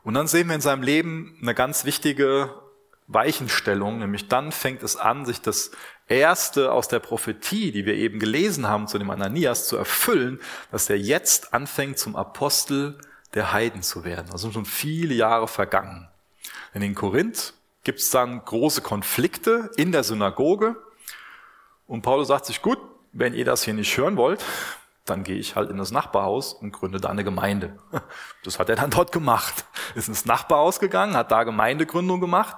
[0.06, 2.54] Und dann sehen wir in seinem Leben eine ganz wichtige
[3.08, 5.72] Weichenstellung, nämlich dann fängt es an, sich das
[6.06, 10.38] Erste aus der Prophetie, die wir eben gelesen haben zu dem Ananias, zu erfüllen,
[10.70, 13.00] dass er jetzt anfängt zum Apostel
[13.34, 14.30] der Heiden zu werden.
[14.30, 16.08] Also sind schon viele Jahre vergangen.
[16.72, 20.76] Denn in Korinth gibt es dann große Konflikte in der Synagoge
[21.88, 22.78] und Paulus sagt sich, gut,
[23.10, 24.44] wenn ihr das hier nicht hören wollt,
[25.06, 27.78] dann gehe ich halt in das Nachbarhaus und gründe da eine Gemeinde.
[28.44, 29.64] Das hat er dann dort gemacht.
[29.96, 32.56] Ist ins Nachbarhaus gegangen, hat da Gemeindegründung gemacht.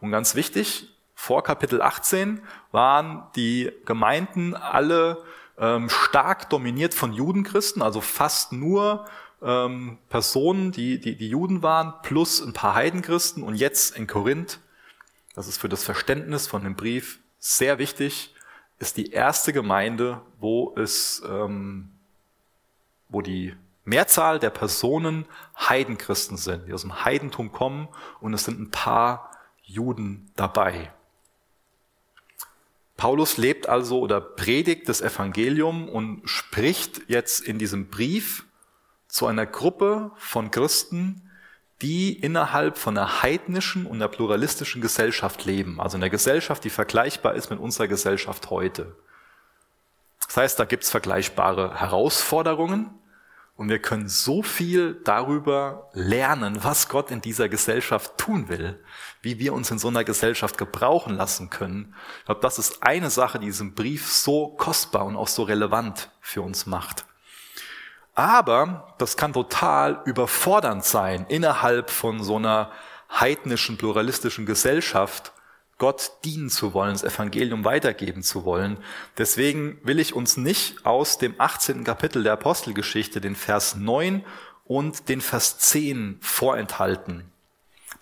[0.00, 5.24] Und ganz wichtig, Vor Kapitel 18 waren die Gemeinden alle
[5.58, 9.06] ähm, stark dominiert von Judenchristen, also fast nur
[9.42, 13.42] ähm, Personen, die, die, die Juden waren, plus ein paar Heidenchristen.
[13.42, 14.60] Und jetzt in Korinth,
[15.34, 18.34] das ist für das Verständnis von dem Brief sehr wichtig,
[18.78, 21.89] ist die erste Gemeinde, wo es, ähm,
[23.10, 25.26] wo die Mehrzahl der Personen
[25.58, 27.88] Heidenchristen sind, die aus dem Heidentum kommen
[28.20, 29.30] und es sind ein paar
[29.62, 30.92] Juden dabei.
[32.96, 38.44] Paulus lebt also oder predigt das Evangelium und spricht jetzt in diesem Brief
[39.08, 41.30] zu einer Gruppe von Christen,
[41.82, 45.80] die innerhalb von einer heidnischen und einer pluralistischen Gesellschaft leben.
[45.80, 48.94] Also einer Gesellschaft, die vergleichbar ist mit unserer Gesellschaft heute.
[50.30, 52.94] Das heißt, da gibt's vergleichbare Herausforderungen,
[53.56, 58.82] und wir können so viel darüber lernen, was Gott in dieser Gesellschaft tun will,
[59.22, 61.94] wie wir uns in so einer Gesellschaft gebrauchen lassen können.
[62.20, 66.10] Ich glaube, das ist eine Sache, die diesen Brief so kostbar und auch so relevant
[66.20, 67.04] für uns macht.
[68.14, 72.70] Aber das kann total überfordernd sein innerhalb von so einer
[73.10, 75.32] heidnischen, pluralistischen Gesellschaft,
[75.80, 78.76] Gott dienen zu wollen, das Evangelium weitergeben zu wollen.
[79.18, 81.84] Deswegen will ich uns nicht aus dem 18.
[81.84, 84.22] Kapitel der Apostelgeschichte den Vers 9
[84.66, 87.32] und den Vers 10 vorenthalten.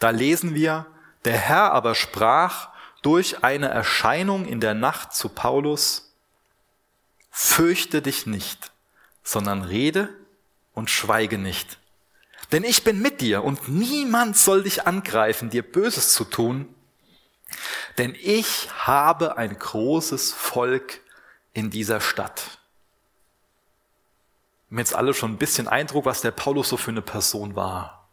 [0.00, 0.86] Da lesen wir,
[1.24, 2.70] der Herr aber sprach
[3.02, 6.12] durch eine Erscheinung in der Nacht zu Paulus,
[7.30, 8.72] fürchte dich nicht,
[9.22, 10.08] sondern rede
[10.74, 11.78] und schweige nicht.
[12.50, 16.74] Denn ich bin mit dir und niemand soll dich angreifen, dir Böses zu tun,
[17.96, 21.00] denn ich habe ein großes Volk
[21.52, 22.58] in dieser Stadt.
[24.68, 27.56] Wir haben jetzt alle schon ein bisschen Eindruck, was der Paulus so für eine Person
[27.56, 28.08] war.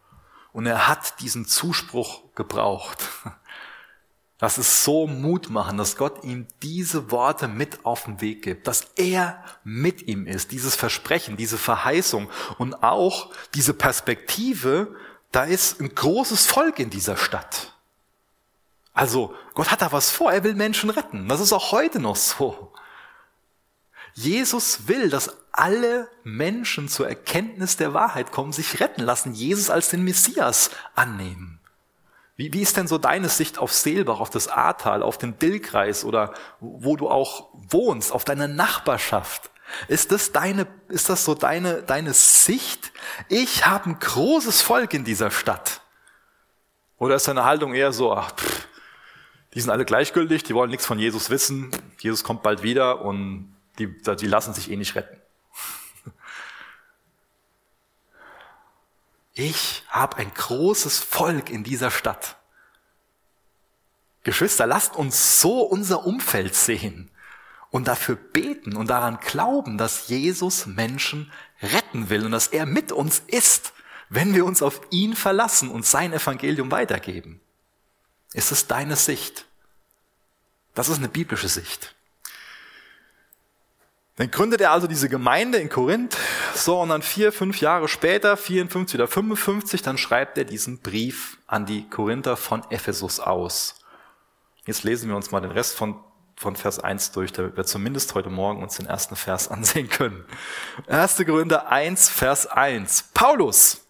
[0.53, 3.03] Und er hat diesen Zuspruch gebraucht.
[4.37, 8.67] Das ist so Mut machen, dass Gott ihm diese Worte mit auf den Weg gibt,
[8.67, 14.93] dass er mit ihm ist, dieses Versprechen, diese Verheißung und auch diese Perspektive,
[15.31, 17.74] da ist ein großes Volk in dieser Stadt.
[18.95, 21.27] Also Gott hat da was vor, er will Menschen retten.
[21.27, 22.71] Das ist auch heute noch so.
[24.13, 29.89] Jesus will, dass alle Menschen zur Erkenntnis der Wahrheit kommen, sich retten lassen, Jesus als
[29.89, 31.59] den Messias annehmen.
[32.37, 36.05] Wie, wie ist denn so deine Sicht auf Seelbach, auf das Ahrtal, auf den Dillkreis
[36.05, 39.51] oder wo du auch wohnst, auf deine Nachbarschaft?
[39.89, 42.93] Ist das deine, ist das so deine, deine Sicht?
[43.27, 45.81] Ich habe ein großes Volk in dieser Stadt.
[46.97, 48.67] Oder ist deine Haltung eher so, ach, pff,
[49.55, 51.71] die sind alle gleichgültig, die wollen nichts von Jesus wissen.
[51.99, 55.19] Jesus kommt bald wieder und die, die lassen sich eh nicht retten.
[59.37, 62.37] Ich habe ein großes Volk in dieser Stadt.
[64.23, 67.11] Geschwister, lasst uns so unser Umfeld sehen
[67.69, 72.93] und dafür beten und daran glauben, dass Jesus Menschen retten will und dass er mit
[72.93, 73.73] uns ist,
[74.07, 77.41] wenn wir uns auf ihn verlassen und sein Evangelium weitergeben.
[78.35, 79.45] Ist es deine Sicht?
[80.73, 81.95] Das ist eine biblische Sicht.
[84.17, 86.17] Dann gründet er also diese Gemeinde in Korinth.
[86.53, 91.37] So, und dann vier, fünf Jahre später, 54 oder 55, dann schreibt er diesen Brief
[91.47, 93.75] an die Korinther von Ephesus aus.
[94.65, 95.95] Jetzt lesen wir uns mal den Rest von,
[96.35, 100.25] von Vers 1 durch, damit wir zumindest heute Morgen uns den ersten Vers ansehen können.
[100.87, 101.23] 1.
[101.25, 103.11] Korinther 1, Vers 1.
[103.13, 103.84] Paulus,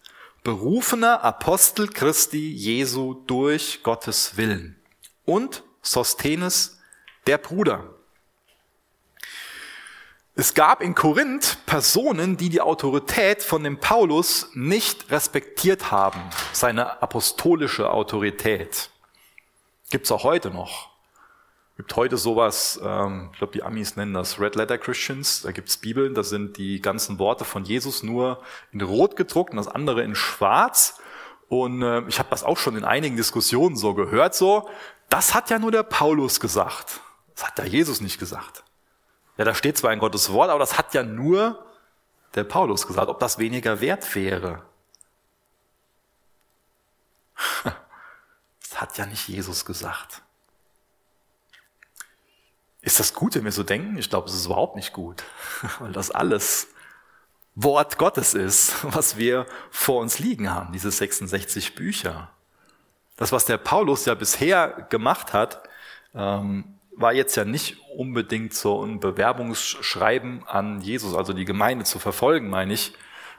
[0.46, 4.80] berufener Apostel Christi Jesu durch Gottes Willen.
[5.24, 6.78] Und Sosthenes,
[7.26, 7.96] der Bruder.
[10.36, 16.20] Es gab in Korinth Personen, die die Autorität von dem Paulus nicht respektiert haben,
[16.52, 18.90] seine apostolische Autorität.
[19.90, 20.95] Gibt's auch heute noch.
[21.76, 25.76] Gibt heute sowas, ähm, ich glaube die Amis nennen das Red Letter Christians, da gibt's
[25.76, 30.02] Bibeln, da sind die ganzen Worte von Jesus nur in Rot gedruckt und das andere
[30.02, 30.98] in Schwarz.
[31.48, 34.68] Und äh, ich habe das auch schon in einigen Diskussionen so gehört, so,
[35.10, 37.00] das hat ja nur der Paulus gesagt.
[37.34, 38.64] Das hat ja Jesus nicht gesagt.
[39.36, 41.62] Ja, da steht zwar in Gottes Wort, aber das hat ja nur
[42.34, 44.62] der Paulus gesagt, ob das weniger wert wäre.
[48.68, 50.22] Das hat ja nicht Jesus gesagt.
[52.86, 53.98] Ist das gut, wenn wir so denken?
[53.98, 55.24] Ich glaube, es ist überhaupt nicht gut,
[55.80, 56.68] weil das alles
[57.56, 62.30] Wort Gottes ist, was wir vor uns liegen haben, diese 66 Bücher.
[63.16, 65.68] Das, was der Paulus ja bisher gemacht hat,
[66.14, 71.98] ähm, war jetzt ja nicht unbedingt so ein Bewerbungsschreiben an Jesus, also die Gemeinde zu
[71.98, 72.92] verfolgen, meine ich,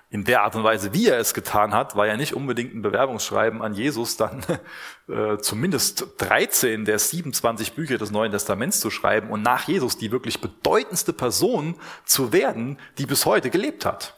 [0.09, 2.81] in der Art und Weise, wie er es getan hat, war ja nicht unbedingt ein
[2.81, 4.41] Bewerbungsschreiben an Jesus, dann
[5.09, 10.11] äh, zumindest 13 der 27 Bücher des Neuen Testaments zu schreiben und nach Jesus die
[10.11, 14.17] wirklich bedeutendste Person zu werden, die bis heute gelebt hat.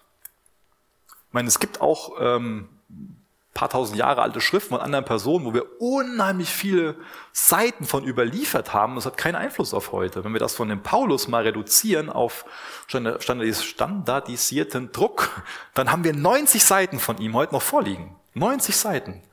[1.07, 2.69] Ich meine, es gibt auch ähm,
[3.53, 6.95] paar tausend Jahre alte Schriften von anderen Personen, wo wir unheimlich viele
[7.31, 8.95] Seiten von überliefert haben.
[8.95, 10.23] Das hat keinen Einfluss auf heute.
[10.23, 12.45] Wenn wir das von dem Paulus mal reduzieren auf
[12.87, 15.43] standardisierten Druck,
[15.73, 18.15] dann haben wir 90 Seiten von ihm heute noch vorliegen.
[18.35, 19.23] 90 Seiten.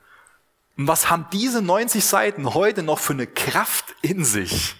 [0.77, 4.75] Und was haben diese 90 Seiten heute noch für eine Kraft in sich?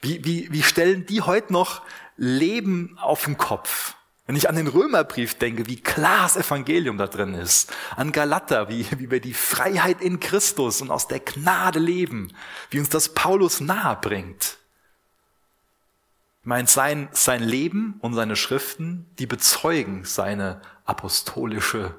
[0.00, 1.82] Wie, wie, wie stellen die heute noch
[2.16, 3.94] Leben auf den Kopf?
[4.26, 8.68] Wenn ich an den Römerbrief denke, wie klar das Evangelium da drin ist, an Galater,
[8.68, 12.32] wie, wie wir die Freiheit in Christus und aus der Gnade leben,
[12.70, 14.58] wie uns das Paulus nahe bringt.
[16.40, 21.94] Ich meine, sein, sein Leben und seine Schriften, die bezeugen seine apostolische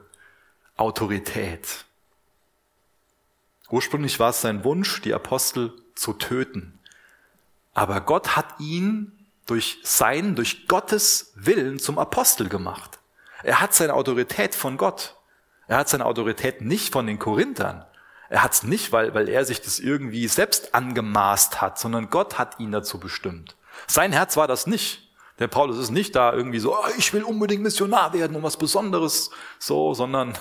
[0.76, 1.86] Autorität.
[3.70, 6.80] Ursprünglich war es sein Wunsch, die Apostel zu töten.
[7.74, 9.17] Aber Gott hat ihn
[9.48, 13.00] durch sein, durch Gottes Willen zum Apostel gemacht.
[13.44, 15.16] Er hat seine Autorität von Gott.
[15.68, 17.86] Er hat seine Autorität nicht von den Korinthern.
[18.30, 22.38] Er hat es nicht, weil, weil er sich das irgendwie selbst angemaßt hat, sondern Gott
[22.38, 23.56] hat ihn dazu bestimmt.
[23.88, 25.10] Sein Herz war das nicht.
[25.40, 28.58] Der Paulus ist nicht da irgendwie so, oh, ich will unbedingt Missionar werden und was
[28.58, 29.30] Besonderes,
[29.60, 30.38] so, sondern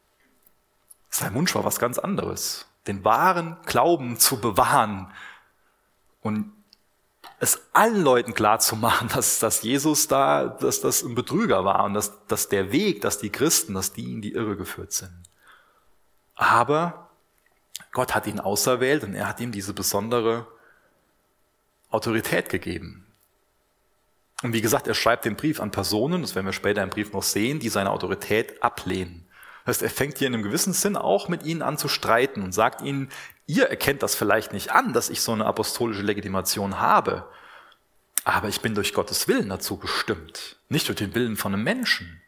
[1.10, 2.66] sein Wunsch war was ganz anderes.
[2.86, 5.12] Den wahren Glauben zu bewahren
[6.22, 6.52] und
[7.40, 11.84] es allen Leuten klar zu machen, dass, dass Jesus da, dass das ein Betrüger war
[11.84, 15.14] und dass, dass der Weg, dass die Christen, dass die in die Irre geführt sind.
[16.36, 17.10] Aber
[17.92, 20.46] Gott hat ihn auserwählt und er hat ihm diese besondere
[21.90, 23.06] Autorität gegeben.
[24.42, 27.12] Und wie gesagt, er schreibt den Brief an Personen, das werden wir später im Brief
[27.12, 29.26] noch sehen, die seine Autorität ablehnen.
[29.66, 32.52] Heißt, er fängt hier in einem gewissen Sinn auch mit ihnen an zu streiten und
[32.52, 33.10] sagt ihnen,
[33.46, 37.28] ihr erkennt das vielleicht nicht an, dass ich so eine apostolische Legitimation habe,
[38.24, 42.20] aber ich bin durch Gottes Willen dazu bestimmt, nicht durch den Willen von einem Menschen.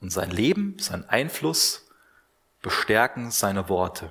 [0.00, 1.88] Und sein Leben, sein Einfluss
[2.62, 4.10] bestärken seine Worte.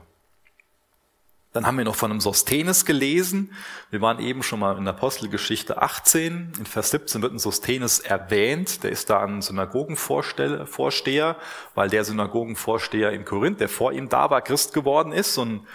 [1.55, 3.53] Dann haben wir noch von einem Sostenes gelesen.
[3.89, 6.51] Wir waren eben schon mal in Apostelgeschichte 18.
[6.59, 8.83] In Vers 17 wird ein Sostenes erwähnt.
[8.83, 11.37] Der ist da ein Synagogenvorsteher,
[11.73, 15.37] weil der Synagogenvorsteher in Korinth, der vor ihm da war, Christ geworden ist.
[15.37, 15.65] Und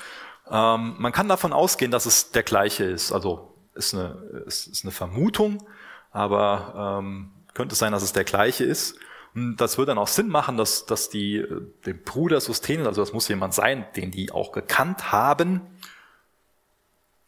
[0.51, 3.11] ähm, man kann davon ausgehen, dass es der gleiche ist.
[3.11, 5.67] Also ist eine, ist, ist eine Vermutung,
[6.11, 8.99] aber ähm, könnte sein, dass es der gleiche ist.
[9.35, 13.03] Und das würde dann auch Sinn machen, dass, dass die äh, den Bruder Sostenes, also
[13.03, 15.61] das muss jemand sein, den die auch gekannt haben.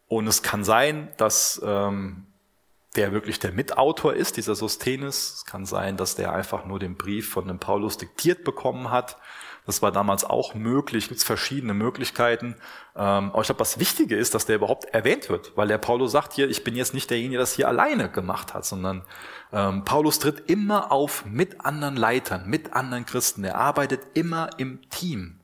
[0.09, 2.27] Und es kann sein, dass ähm,
[2.97, 5.35] der wirklich der Mitautor ist, dieser Sostenes.
[5.37, 9.17] Es kann sein, dass der einfach nur den Brief von dem Paulus diktiert bekommen hat.
[9.65, 12.57] Das war damals auch möglich, gibt verschiedene Möglichkeiten.
[12.97, 16.11] Ähm, aber ich glaube, das Wichtige ist, dass der überhaupt erwähnt wird, weil der Paulus
[16.11, 19.05] sagt hier, ich bin jetzt nicht derjenige, der das hier alleine gemacht hat, sondern
[19.53, 23.45] ähm, Paulus tritt immer auf mit anderen Leitern, mit anderen Christen.
[23.45, 25.39] Er arbeitet immer im Team.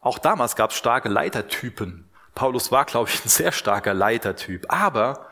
[0.00, 2.10] Auch damals gab es starke Leitertypen.
[2.34, 5.26] Paulus war, glaube ich, ein sehr starker Leitertyp, aber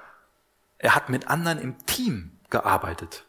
[0.79, 3.27] er hat mit anderen im Team gearbeitet.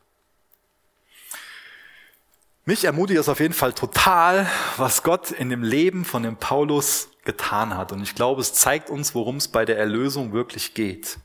[2.66, 7.10] Mich ermutigt es auf jeden Fall total, was Gott in dem Leben von dem Paulus
[7.26, 7.92] getan hat.
[7.92, 11.20] Und ich glaube, es zeigt uns, worum es bei der Erlösung wirklich geht.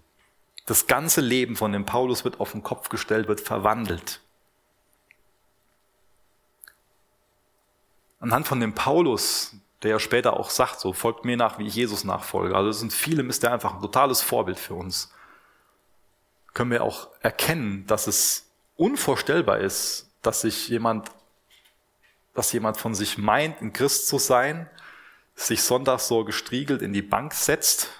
[0.66, 4.20] Das ganze Leben von dem Paulus wird auf den Kopf gestellt, wird verwandelt.
[8.18, 11.74] Anhand von dem Paulus, der ja später auch sagt, so folgt mir nach, wie ich
[11.76, 12.56] Jesus nachfolge.
[12.56, 15.12] Also es sind viele, ist der einfach ein totales Vorbild für uns.
[16.52, 21.12] Können wir auch erkennen, dass es unvorstellbar ist, dass sich jemand
[22.38, 24.70] dass jemand von sich meint, ein Christ zu sein,
[25.34, 27.90] sich sonntags so gestriegelt in die Bank setzt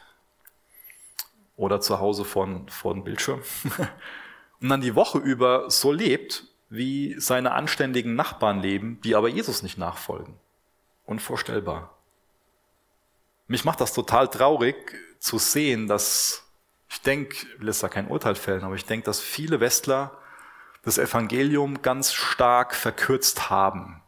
[1.57, 3.43] oder zu Hause von, von Bildschirm
[4.61, 9.65] und dann die Woche über so lebt, wie seine anständigen Nachbarn leben, die aber Jesus
[9.65, 10.37] nicht nachfolgen.
[11.05, 11.99] Unvorstellbar.
[13.49, 14.77] Mich macht das total traurig
[15.19, 16.45] zu sehen, dass
[16.89, 20.17] ich denke, ich will jetzt da kein Urteil fällen, aber ich denke, dass viele Westler
[20.85, 24.01] das Evangelium ganz stark verkürzt haben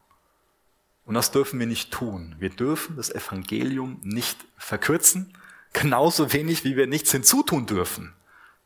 [1.11, 2.37] und das dürfen wir nicht tun.
[2.39, 5.37] Wir dürfen das Evangelium nicht verkürzen,
[5.73, 8.15] genauso wenig wie wir nichts hinzutun dürfen.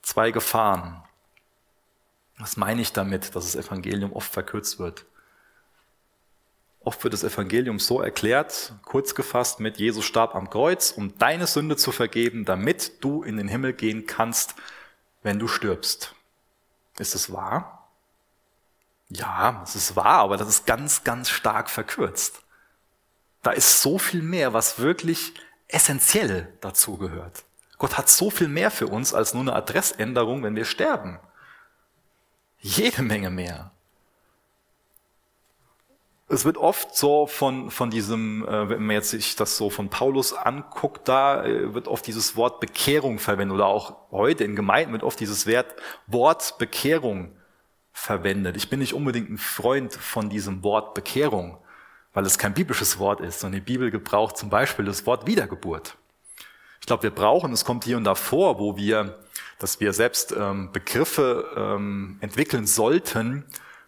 [0.02, 1.02] Zwei Gefahren.
[2.36, 5.06] Was meine ich damit, dass das Evangelium oft verkürzt wird?
[6.80, 11.46] Oft wird das Evangelium so erklärt, kurz gefasst mit Jesus starb am Kreuz, um deine
[11.46, 14.54] Sünde zu vergeben, damit du in den Himmel gehen kannst,
[15.22, 16.14] wenn du stirbst.
[16.98, 17.83] Ist es wahr?
[19.08, 22.42] Ja, das ist wahr, aber das ist ganz, ganz stark verkürzt.
[23.42, 25.34] Da ist so viel mehr, was wirklich
[25.68, 27.44] essentiell dazu gehört.
[27.78, 31.18] Gott hat so viel mehr für uns als nur eine Adressänderung, wenn wir sterben.
[32.58, 33.72] Jede Menge mehr.
[36.28, 39.90] Es wird oft so von, von diesem, äh, wenn man jetzt sich das so von
[39.90, 44.92] Paulus anguckt, da äh, wird oft dieses Wort Bekehrung verwendet oder auch heute in Gemeinden
[44.92, 45.46] wird oft dieses
[46.06, 47.36] Wort Bekehrung
[47.94, 48.56] verwendet.
[48.56, 51.56] Ich bin nicht unbedingt ein Freund von diesem Wort Bekehrung,
[52.12, 55.96] weil es kein biblisches Wort ist, sondern die Bibel gebraucht zum Beispiel das Wort Wiedergeburt.
[56.80, 59.20] Ich glaube, wir brauchen, es kommt hier und da vor, wo wir,
[59.58, 63.46] dass wir selbst ähm, Begriffe ähm, entwickeln sollten,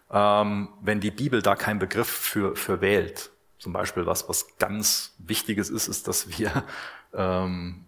[0.09, 3.29] ähm, wenn die Bibel da keinen Begriff für, für wählt.
[3.59, 6.63] Zum Beispiel was, was ganz Wichtiges ist, ist, dass wir
[7.13, 7.85] ähm,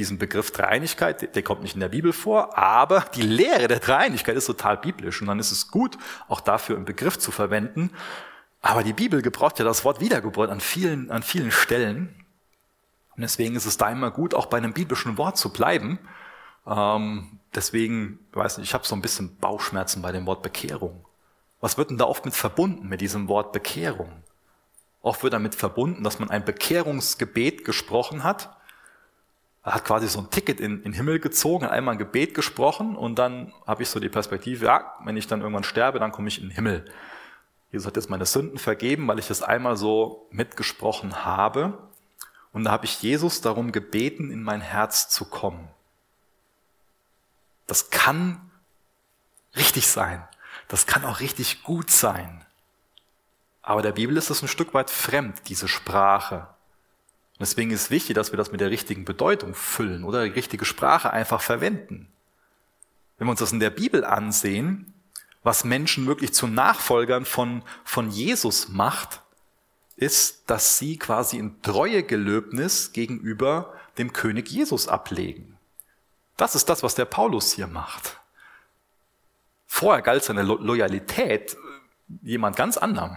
[0.00, 4.34] diesen Begriff Dreieinigkeit, der, kommt nicht in der Bibel vor, aber die Lehre der Dreieinigkeit
[4.34, 7.90] ist total biblisch und dann ist es gut, auch dafür einen Begriff zu verwenden.
[8.62, 12.14] Aber die Bibel gebraucht ja das Wort Wiedergeburt an vielen, an vielen Stellen.
[13.14, 15.98] Und deswegen ist es da immer gut, auch bei einem biblischen Wort zu bleiben.
[16.66, 21.04] Ähm, deswegen, weiß nicht, ich habe so ein bisschen Bauchschmerzen bei dem Wort Bekehrung.
[21.60, 24.10] Was wird denn da oft mit verbunden mit diesem Wort Bekehrung?
[25.02, 28.56] Oft wird damit verbunden, dass man ein Bekehrungsgebet gesprochen hat.
[29.62, 32.96] Er hat quasi so ein Ticket in, in den Himmel gezogen, einmal ein Gebet gesprochen
[32.96, 36.28] und dann habe ich so die Perspektive, ja, wenn ich dann irgendwann sterbe, dann komme
[36.28, 36.84] ich in den Himmel.
[37.70, 41.78] Jesus hat jetzt meine Sünden vergeben, weil ich das einmal so mitgesprochen habe.
[42.52, 45.68] Und da habe ich Jesus darum gebeten, in mein Herz zu kommen.
[47.66, 48.50] Das kann
[49.54, 50.26] richtig sein.
[50.66, 52.44] Das kann auch richtig gut sein.
[53.62, 56.48] Aber der Bibel ist es ein Stück weit fremd, diese Sprache.
[57.40, 60.66] Und deswegen ist wichtig, dass wir das mit der richtigen Bedeutung füllen oder die richtige
[60.66, 62.12] Sprache einfach verwenden.
[63.16, 64.92] Wenn wir uns das in der Bibel ansehen,
[65.42, 69.22] was Menschen wirklich zu Nachfolgern von, von Jesus macht,
[69.96, 75.56] ist, dass sie quasi ein Treuegelöbnis gegenüber dem König Jesus ablegen.
[76.36, 78.20] Das ist das, was der Paulus hier macht.
[79.66, 81.56] Vorher galt seine Lo Loyalität
[82.20, 83.16] jemand ganz anderem.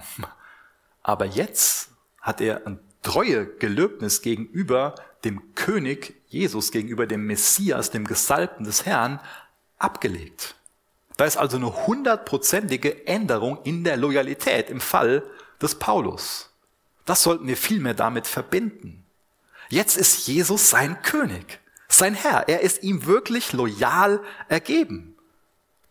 [1.01, 8.65] Aber jetzt hat er ein Treuegelöbnis gegenüber dem König Jesus, gegenüber dem Messias, dem Gesalbten
[8.65, 9.19] des Herrn,
[9.77, 10.55] abgelegt.
[11.17, 15.23] Da ist also eine hundertprozentige Änderung in der Loyalität im Fall
[15.61, 16.49] des Paulus.
[17.05, 19.05] Das sollten wir vielmehr damit verbinden.
[19.69, 22.49] Jetzt ist Jesus sein König, sein Herr.
[22.49, 25.15] Er ist ihm wirklich loyal ergeben.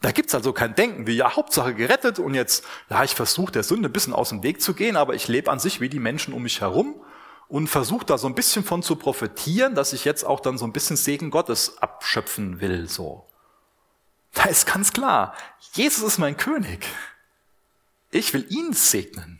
[0.00, 3.62] Da gibt's also kein Denken wie, ja, Hauptsache gerettet und jetzt, ja, ich versuche der
[3.62, 6.00] Sünde ein bisschen aus dem Weg zu gehen, aber ich lebe an sich wie die
[6.00, 7.01] Menschen um mich herum
[7.52, 10.64] und versuche da so ein bisschen von zu profitieren, dass ich jetzt auch dann so
[10.64, 13.28] ein bisschen Segen Gottes abschöpfen will, so.
[14.32, 15.36] Da ist ganz klar,
[15.74, 16.86] Jesus ist mein König.
[18.10, 19.38] Ich will ihn segnen.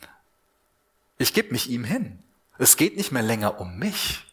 [1.17, 2.23] Ich gebe mich ihm hin.
[2.59, 4.27] Es geht nicht mehr länger um mich.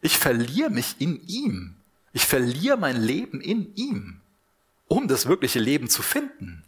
[0.00, 1.76] Ich verliere mich in ihm.
[2.14, 4.22] Ich verliere mein Leben in ihm,
[4.88, 6.64] um das wirkliche Leben zu finden.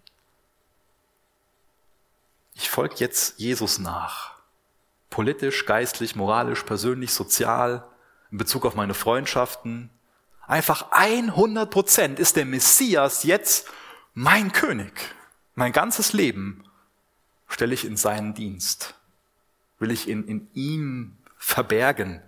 [2.53, 4.36] Ich folge jetzt Jesus nach.
[5.11, 7.89] Politisch, geistlich, moralisch, persönlich, sozial,
[8.31, 9.91] in Bezug auf meine Freundschaften.
[10.47, 13.69] Einfach 100 Prozent ist der Messias jetzt
[14.15, 14.93] mein König.
[15.55, 16.65] Mein ganzes Leben
[17.49, 18.97] stelle ich in seinen Dienst
[19.79, 22.23] will ich in, in ihm verbergen.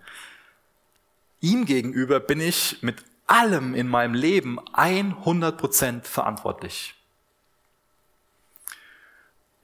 [1.40, 6.94] Ihm gegenüber bin ich mit allem in meinem Leben 100 Prozent verantwortlich.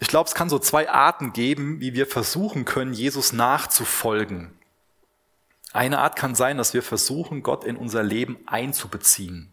[0.05, 4.53] Ich glaube, es kann so zwei Arten geben, wie wir versuchen können, Jesus nachzufolgen.
[5.73, 9.51] Eine Art kann sein, dass wir versuchen, Gott in unser Leben einzubeziehen.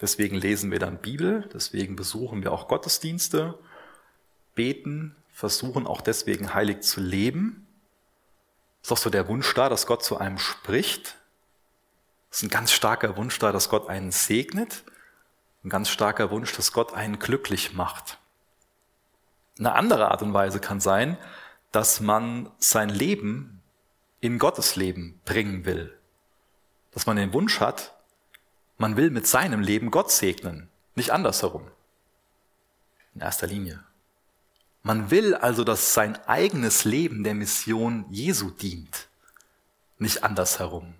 [0.00, 3.58] Deswegen lesen wir dann Bibel, deswegen besuchen wir auch Gottesdienste,
[4.54, 7.66] beten, versuchen auch deswegen heilig zu leben.
[8.82, 11.18] Ist auch so der Wunsch da, dass Gott zu einem spricht.
[12.30, 14.84] Ist ein ganz starker Wunsch da, dass Gott einen segnet.
[15.62, 18.16] Ein ganz starker Wunsch, dass Gott einen glücklich macht.
[19.58, 21.18] Eine andere Art und Weise kann sein,
[21.72, 23.62] dass man sein Leben
[24.20, 25.96] in Gottes Leben bringen will.
[26.92, 27.94] Dass man den Wunsch hat,
[28.78, 31.66] man will mit seinem Leben Gott segnen, nicht andersherum.
[33.14, 33.82] In erster Linie.
[34.82, 39.08] Man will also, dass sein eigenes Leben der Mission Jesu dient,
[39.98, 40.94] nicht andersherum.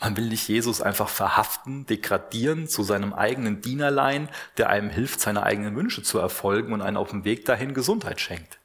[0.00, 5.42] Man will nicht Jesus einfach verhaften, degradieren zu seinem eigenen Dienerlein, der einem hilft, seine
[5.42, 8.58] eigenen Wünsche zu erfolgen und einen auf dem Weg dahin Gesundheit schenkt.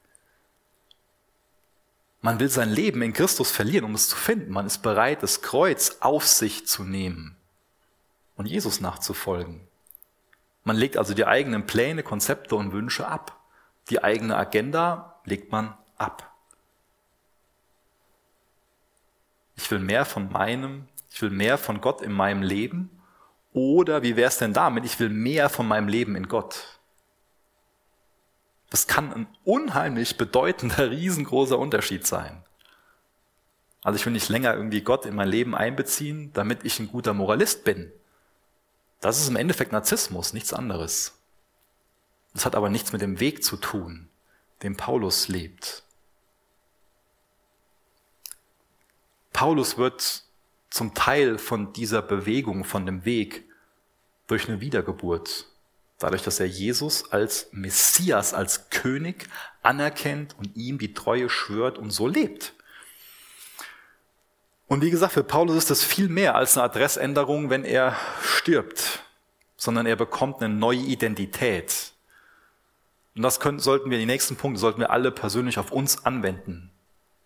[2.21, 4.51] Man will sein Leben in Christus verlieren, um es zu finden.
[4.51, 7.35] Man ist bereit, das Kreuz auf sich zu nehmen
[8.37, 9.67] und Jesus nachzufolgen.
[10.63, 13.39] Man legt also die eigenen Pläne, Konzepte und Wünsche ab
[13.91, 16.33] Die eigene Agenda legt man ab.
[19.55, 22.89] Ich will mehr von meinem, ich will mehr von Gott in meinem Leben.
[23.53, 24.83] Oder wie wäre es denn damit?
[24.83, 26.77] Ich will mehr von meinem Leben in Gott.
[28.69, 32.43] Das kann ein unheimlich bedeutender, riesengroßer Unterschied sein.
[33.81, 37.13] Also ich will nicht länger irgendwie Gott in mein Leben einbeziehen, damit ich ein guter
[37.13, 37.93] Moralist bin.
[38.99, 41.17] Das ist im Endeffekt Narzissmus, nichts anderes.
[42.33, 44.09] Das hat aber nichts mit dem Weg zu tun,
[44.63, 45.83] den Paulus lebt.
[49.31, 50.24] Paulus wird
[50.75, 53.45] zum Teil von dieser Bewegung, von dem Weg
[54.27, 55.45] durch eine Wiedergeburt.
[55.99, 59.29] Dadurch, dass er Jesus als Messias, als König
[59.63, 62.51] anerkennt und ihm die Treue schwört und so lebt.
[64.67, 69.05] Und wie gesagt, für Paulus ist das viel mehr als eine Adressänderung, wenn er stirbt,
[69.55, 71.93] sondern er bekommt eine neue Identität.
[73.15, 76.74] Und das können, sollten wir, die nächsten Punkte sollten wir alle persönlich auf uns anwenden.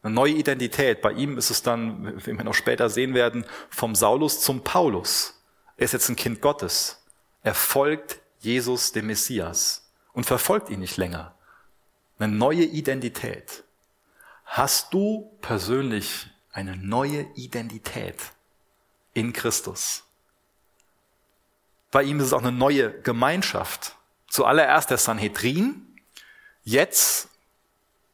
[0.01, 1.01] Eine neue Identität.
[1.01, 5.41] Bei ihm ist es dann, wie wir noch später sehen werden, vom Saulus zum Paulus.
[5.77, 7.03] Er ist jetzt ein Kind Gottes.
[7.43, 11.35] Er folgt Jesus, dem Messias, und verfolgt ihn nicht länger.
[12.17, 13.63] Eine neue Identität.
[14.45, 18.17] Hast du persönlich eine neue Identität
[19.13, 20.03] in Christus?
[21.91, 23.95] Bei ihm ist es auch eine neue Gemeinschaft.
[24.27, 25.87] Zuallererst der Sanhedrin,
[26.63, 27.29] jetzt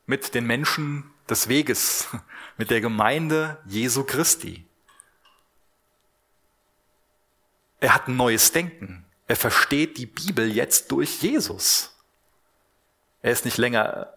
[0.05, 2.07] mit den Menschen des Weges,
[2.57, 4.65] mit der Gemeinde Jesu Christi.
[7.80, 9.05] Er hat ein neues Denken.
[9.28, 11.95] Er versteht die Bibel jetzt durch Jesus.
[13.21, 14.13] Er ist nicht länger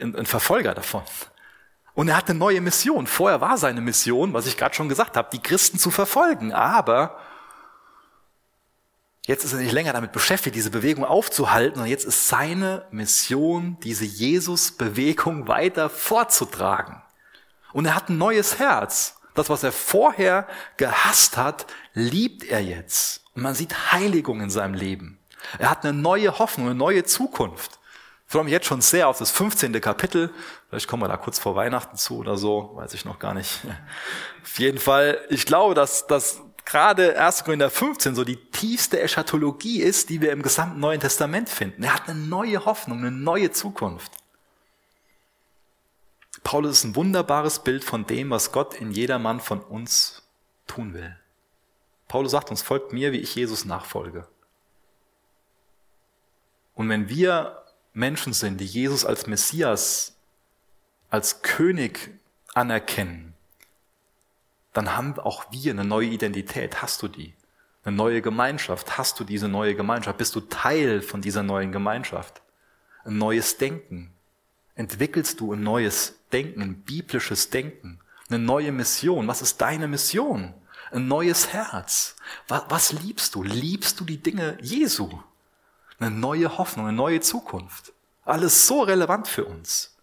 [0.00, 1.02] ein Verfolger davon.
[1.94, 3.06] Und er hat eine neue Mission.
[3.06, 6.52] Vorher war seine Mission, was ich gerade schon gesagt habe, die Christen zu verfolgen.
[6.52, 7.18] Aber
[9.28, 13.76] Jetzt ist er nicht länger damit beschäftigt, diese Bewegung aufzuhalten, und jetzt ist seine Mission,
[13.84, 17.02] diese Jesus-Bewegung weiter fortzutragen.
[17.74, 19.20] Und er hat ein neues Herz.
[19.34, 20.48] Das, was er vorher
[20.78, 23.22] gehasst hat, liebt er jetzt.
[23.34, 25.18] Und man sieht Heiligung in seinem Leben.
[25.58, 27.78] Er hat eine neue Hoffnung, eine neue Zukunft.
[28.26, 29.78] Ich freue mich jetzt schon sehr auf das 15.
[29.82, 30.30] Kapitel.
[30.70, 33.60] Vielleicht kommen wir da kurz vor Weihnachten zu oder so, weiß ich noch gar nicht.
[34.42, 37.44] Auf jeden Fall, ich glaube, dass, dass gerade 1.
[37.44, 41.82] Korinther 15 so die tiefste Eschatologie ist, die wir im gesamten Neuen Testament finden.
[41.82, 44.12] Er hat eine neue Hoffnung, eine neue Zukunft.
[46.44, 50.22] Paulus ist ein wunderbares Bild von dem, was Gott in jedermann von uns
[50.66, 51.16] tun will.
[52.06, 54.28] Paulus sagt uns, folgt mir, wie ich Jesus nachfolge.
[56.74, 57.62] Und wenn wir
[57.94, 60.16] Menschen sind, die Jesus als Messias,
[61.08, 62.10] als König
[62.52, 63.27] anerkennen,
[64.78, 66.82] dann haben auch wir eine neue Identität.
[66.82, 67.34] Hast du die?
[67.82, 68.96] Eine neue Gemeinschaft.
[68.96, 70.18] Hast du diese neue Gemeinschaft?
[70.18, 72.42] Bist du Teil von dieser neuen Gemeinschaft?
[73.04, 74.12] Ein neues Denken.
[74.76, 77.98] Entwickelst du ein neues Denken, ein biblisches Denken?
[78.28, 79.26] Eine neue Mission.
[79.26, 80.54] Was ist deine Mission?
[80.92, 82.14] Ein neues Herz.
[82.46, 83.42] Was, was liebst du?
[83.42, 85.10] Liebst du die Dinge Jesu?
[85.98, 87.92] Eine neue Hoffnung, eine neue Zukunft.
[88.24, 89.97] Alles so relevant für uns.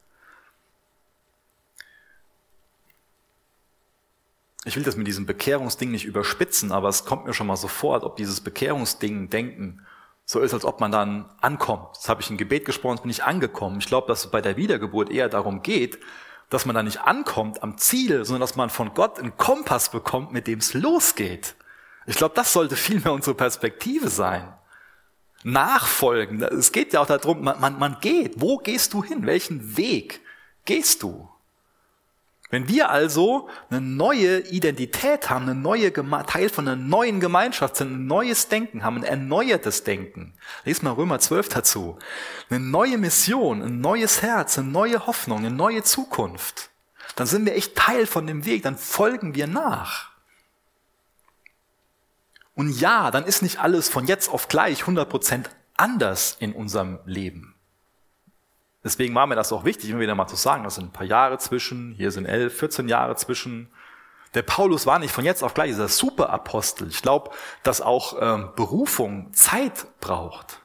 [4.66, 7.68] Ich will das mit diesem Bekehrungsding nicht überspitzen, aber es kommt mir schon mal so
[7.68, 9.86] vor, als ob dieses Bekehrungsding denken
[10.26, 11.89] so ist, als ob man dann ankommt.
[11.93, 13.78] Jetzt habe ich ein Gebet gesprochen, jetzt bin ich angekommen.
[13.78, 15.99] Ich glaube, dass es bei der Wiedergeburt eher darum geht,
[16.49, 20.32] dass man da nicht ankommt am Ziel, sondern dass man von Gott einen Kompass bekommt,
[20.32, 21.55] mit dem es losgeht.
[22.07, 24.51] Ich glaube, das sollte vielmehr unsere Perspektive sein.
[25.43, 26.41] Nachfolgen.
[26.41, 28.41] Es geht ja auch darum, man, man, man geht.
[28.41, 29.28] Wo gehst du hin?
[29.28, 30.22] Welchen Weg
[30.66, 31.30] gehst du?
[32.52, 37.91] Wenn wir also eine neue Identität haben, eine neue Teil von einer neuen Gemeinschaft sind,
[37.91, 40.34] ein neues Denken haben, ein erneuertes Denken.
[40.64, 41.98] Lies mal Römer 12 dazu.
[42.50, 46.70] Eine neue Mission, ein neues Herz, eine neue Hoffnung, eine neue Zukunft.
[47.16, 50.12] Dann sind wir echt Teil von dem Weg, dann folgen wir nach.
[52.54, 57.55] Und ja, dann ist nicht alles von jetzt auf gleich 100% anders in unserem Leben.
[58.86, 61.07] Deswegen war mir das auch wichtig, immer wieder mal zu sagen, das sind ein paar
[61.07, 63.71] Jahre zwischen, hier sind elf, 14 Jahre zwischen.
[64.36, 66.88] Der Paulus war nicht von jetzt auf gleich dieser Superapostel.
[66.88, 67.31] Ich glaube,
[67.63, 70.61] dass auch ähm, Berufung Zeit braucht.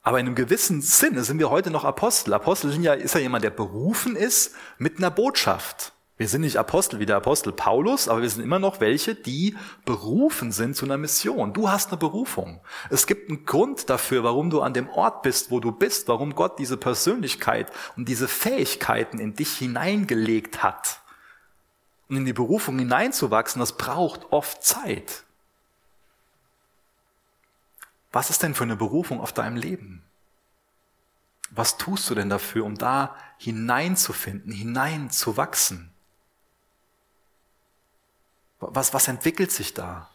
[0.00, 2.32] Aber in einem gewissen Sinne sind wir heute noch Apostel.
[2.32, 5.92] Apostel sind ja, ist ja jemand, der berufen ist mit einer Botschaft.
[6.18, 9.56] Wir sind nicht Apostel wie der Apostel Paulus, aber wir sind immer noch welche, die
[9.84, 11.52] berufen sind zu einer Mission.
[11.52, 12.60] Du hast eine Berufung.
[12.90, 16.34] Es gibt einen Grund dafür, warum du an dem Ort bist, wo du bist, warum
[16.34, 21.02] Gott diese Persönlichkeit und diese Fähigkeiten in dich hineingelegt hat.
[22.08, 25.22] Und in die Berufung hineinzuwachsen, das braucht oft Zeit.
[28.10, 30.02] Was ist denn für eine Berufung auf deinem Leben?
[31.50, 35.92] Was tust du denn dafür, um da hineinzufinden, hineinzuwachsen?
[38.60, 40.08] Was, was entwickelt sich da?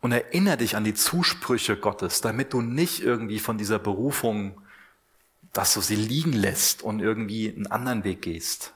[0.00, 4.60] Und erinnere dich an die Zusprüche Gottes, damit du nicht irgendwie von dieser Berufung,
[5.52, 8.72] dass du sie liegen lässt und irgendwie einen anderen Weg gehst.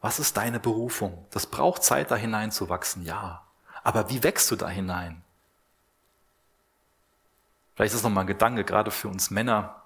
[0.00, 1.26] Was ist deine Berufung?
[1.30, 3.44] Das braucht Zeit, da hineinzuwachsen, ja.
[3.82, 5.22] Aber wie wächst du da hinein?
[7.74, 9.82] Vielleicht ist das nochmal ein Gedanke, gerade für uns Männer.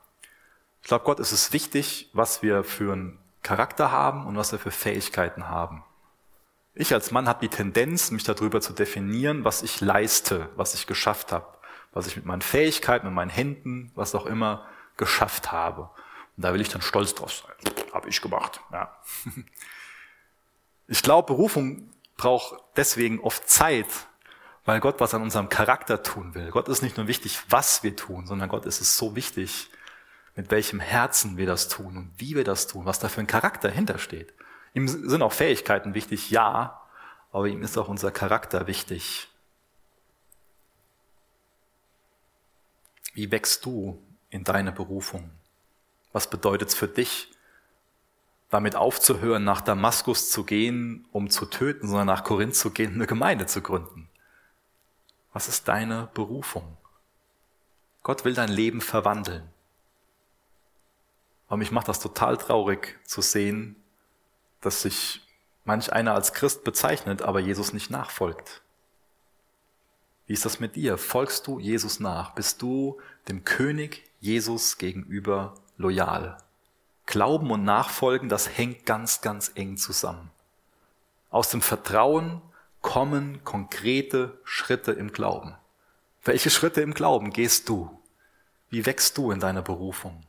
[0.83, 4.59] Ich glaube, Gott ist es wichtig, was wir für einen Charakter haben und was wir
[4.59, 5.85] für Fähigkeiten haben.
[6.75, 10.89] Ich als Mann habe die Tendenz, mich darüber zu definieren, was ich leiste, was ich
[10.89, 11.47] geschafft habe,
[11.93, 14.67] was ich mit meinen Fähigkeiten, mit meinen Händen, was auch immer
[14.97, 15.83] geschafft habe.
[16.37, 17.75] Und da will ich dann stolz drauf sein.
[17.93, 18.61] Habe ich gemacht.
[18.73, 18.97] Ja.
[20.87, 21.89] Ich glaube, Berufung
[22.19, 23.87] braucht deswegen oft Zeit,
[24.67, 26.51] weil Gott was an unserem Charakter tun will.
[26.51, 29.71] Gott ist nicht nur wichtig, was wir tun, sondern Gott ist es so wichtig,
[30.37, 33.27] mit welchem Herzen wir das tun und wie wir das tun, was da für ein
[33.27, 34.35] Charakter hintersteht.
[34.75, 36.81] Ihm sind auch Fähigkeiten wichtig, ja,
[37.33, 39.29] aber ihm ist auch unser Charakter wichtig.
[43.13, 45.31] Wie wächst du in deine Berufung?
[46.13, 47.31] Was bedeutet es für dich,
[48.51, 53.07] damit aufzuhören, nach Damaskus zu gehen, um zu töten, sondern nach Korinth zu gehen, eine
[53.07, 54.09] Gemeinde zu gründen?
[55.33, 56.77] Was ist deine Berufung?
[58.03, 59.54] Gott will dein Leben verwandeln.
[61.55, 63.77] Aber mich macht das total traurig zu sehen,
[64.61, 65.21] dass sich
[65.65, 68.63] manch einer als Christ bezeichnet, aber Jesus nicht nachfolgt.
[70.27, 70.99] Wie ist das mit dir?
[70.99, 72.35] Folgst du Jesus nach?
[72.35, 76.39] Bist du dem König Jesus gegenüber loyal?
[77.07, 80.33] Glauben und Nachfolgen, das hängt ganz, ganz eng zusammen.
[81.31, 82.43] Aus dem Vertrauen
[82.81, 85.55] kommen konkrete Schritte im Glauben.
[86.25, 87.97] Welche Schritte im Glauben gehst du?
[88.71, 90.27] Wie wächst du in deiner Berufung?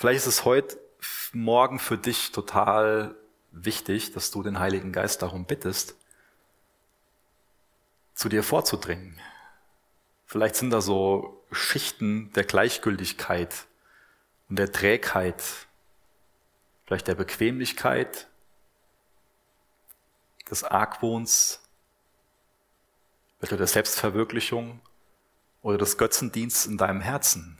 [0.00, 0.80] Vielleicht ist es heute
[1.34, 3.14] Morgen für dich total
[3.50, 5.94] wichtig, dass du den Heiligen Geist darum bittest,
[8.14, 9.20] zu dir vorzudringen.
[10.24, 13.66] Vielleicht sind da so Schichten der Gleichgültigkeit
[14.48, 15.42] und der Trägheit,
[16.86, 18.26] vielleicht der Bequemlichkeit,
[20.50, 21.60] des Argwohns,
[23.36, 24.80] vielleicht der Selbstverwirklichung
[25.60, 27.59] oder des Götzendienstes in deinem Herzen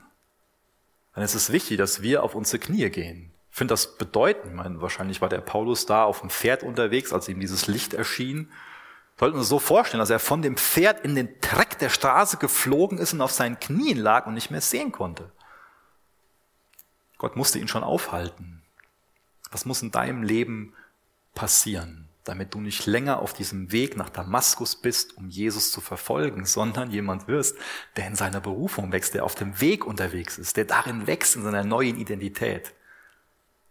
[1.14, 3.32] dann ist es wichtig, dass wir auf unsere Knie gehen.
[3.50, 4.46] Ich finde das bedeutend.
[4.46, 7.94] Ich meine, wahrscheinlich war der Paulus da auf dem Pferd unterwegs, als ihm dieses Licht
[7.94, 8.50] erschien.
[9.18, 12.38] Sollten wir uns so vorstellen, dass er von dem Pferd in den Dreck der Straße
[12.38, 15.30] geflogen ist und auf seinen Knien lag und nicht mehr sehen konnte.
[17.18, 18.62] Gott musste ihn schon aufhalten.
[19.50, 20.74] Was muss in deinem Leben
[21.34, 22.09] passieren?
[22.30, 26.92] Damit du nicht länger auf diesem Weg nach Damaskus bist, um Jesus zu verfolgen, sondern
[26.92, 27.56] jemand wirst,
[27.96, 31.42] der in seiner Berufung wächst, der auf dem Weg unterwegs ist, der darin wächst in
[31.42, 32.72] seiner neuen Identität,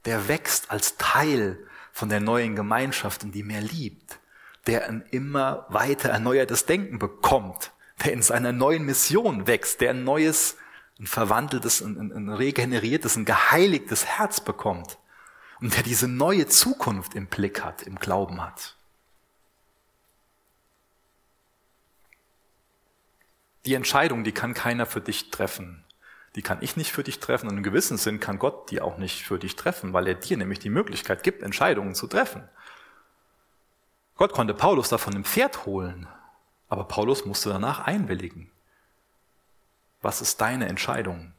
[0.03, 1.57] der wächst als Teil
[1.93, 4.20] von der neuen Gemeinschaft, in die mehr liebt,
[4.68, 7.72] der ein immer weiter erneuertes Denken bekommt,
[8.03, 10.57] der in seiner neuen Mission wächst, der ein neues,
[10.99, 14.97] ein verwandeltes, ein, ein regeneriertes, ein geheiligtes Herz bekommt
[15.62, 18.76] und der diese neue Zukunft im Blick hat, im Glauben hat.
[23.66, 25.84] Die Entscheidung, die kann keiner für dich treffen.
[26.36, 28.97] Die kann ich nicht für dich treffen und im gewissen Sinn kann Gott die auch
[28.97, 32.47] nicht für dich treffen, weil er dir nämlich die Möglichkeit gibt, Entscheidungen zu treffen.
[34.16, 36.07] Gott konnte Paulus davon im Pferd holen,
[36.68, 38.49] aber Paulus musste danach einwilligen.
[40.01, 41.34] Was ist deine Entscheidung?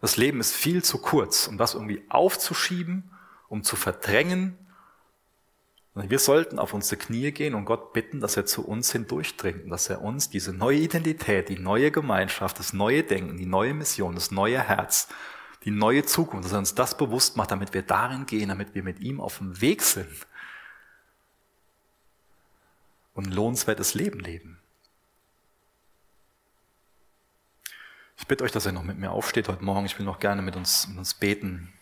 [0.00, 3.10] Das Leben ist viel zu kurz, um das irgendwie aufzuschieben
[3.50, 4.56] um zu verdrängen.
[5.94, 9.90] Wir sollten auf unsere Knie gehen und Gott bitten, dass er zu uns hindurchdringt dass
[9.90, 14.30] er uns diese neue Identität, die neue Gemeinschaft, das neue Denken, die neue Mission, das
[14.30, 15.08] neue Herz,
[15.64, 18.84] die neue Zukunft, dass er uns das bewusst macht, damit wir darin gehen, damit wir
[18.84, 20.26] mit ihm auf dem Weg sind
[23.14, 24.60] und ein lohnenswertes Leben leben.
[28.16, 29.86] Ich bitte euch, dass ihr noch mit mir aufsteht heute Morgen.
[29.86, 31.72] Ich will noch gerne mit uns, mit uns beten.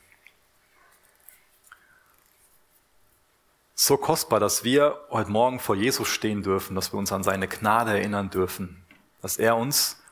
[3.81, 7.47] So kostbar, dass wir heute Morgen vor Jesus stehen dürfen, dass wir uns an seine
[7.47, 8.85] Gnade erinnern dürfen,
[9.23, 10.03] dass er uns,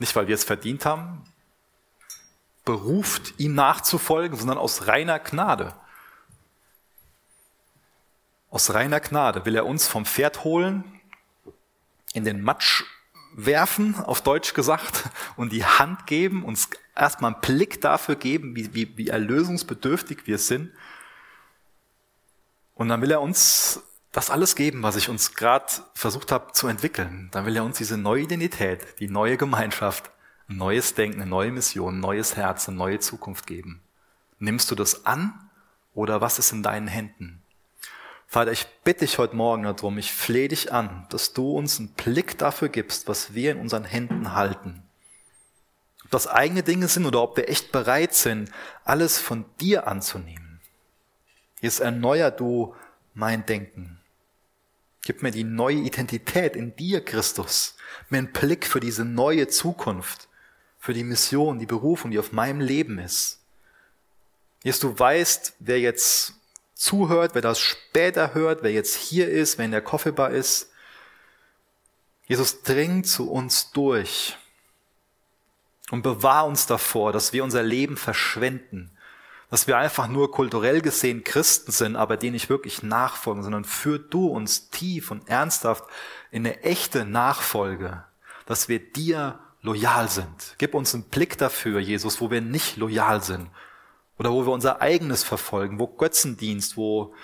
[0.00, 1.22] nicht weil wir es verdient haben,
[2.64, 5.74] beruft, ihm nachzufolgen, sondern aus reiner Gnade.
[8.50, 10.82] Aus reiner Gnade will er uns vom Pferd holen,
[12.14, 12.82] in den Matsch
[13.32, 15.04] werfen, auf Deutsch gesagt,
[15.36, 20.38] und die Hand geben, uns erstmal einen Blick dafür geben, wie, wie, wie erlösungsbedürftig wir
[20.38, 20.72] sind
[22.78, 26.68] und dann will er uns das alles geben, was ich uns gerade versucht habe zu
[26.68, 30.10] entwickeln, dann will er uns diese neue Identität, die neue Gemeinschaft,
[30.48, 33.82] ein neues Denken, eine neue Mission, ein neues Herz, eine neue Zukunft geben.
[34.38, 35.50] Nimmst du das an
[35.92, 37.42] oder was ist in deinen Händen?
[38.28, 41.88] Vater, ich bitte dich heute Morgen darum, ich flehe dich an, dass du uns einen
[41.88, 44.84] Blick dafür gibst, was wir in unseren Händen halten.
[46.04, 48.50] Ob das eigene Dinge sind oder ob wir echt bereit sind,
[48.84, 50.47] alles von dir anzunehmen.
[51.60, 52.74] Jetzt erneuer du
[53.14, 54.00] mein Denken.
[55.02, 57.76] Gib mir die neue Identität in dir, Christus.
[58.10, 60.28] Mir einen Blick für diese neue Zukunft,
[60.78, 63.40] für die Mission, die Berufung, die auf meinem Leben ist.
[64.62, 66.34] Jesus, du weißt, wer jetzt
[66.74, 70.70] zuhört, wer das später hört, wer jetzt hier ist, wer in der Coffeebar ist.
[72.26, 74.36] Jesus dringt zu uns durch
[75.90, 78.90] und bewahr uns davor, dass wir unser Leben verschwenden,
[79.50, 83.98] dass wir einfach nur kulturell gesehen Christen sind, aber denen nicht wirklich nachfolgen, sondern führ
[83.98, 85.84] du uns tief und ernsthaft
[86.30, 88.04] in eine echte Nachfolge,
[88.46, 90.54] dass wir dir loyal sind.
[90.58, 93.48] Gib uns einen Blick dafür, Jesus, wo wir nicht loyal sind
[94.18, 97.14] oder wo wir unser eigenes verfolgen, wo Götzendienst, wo,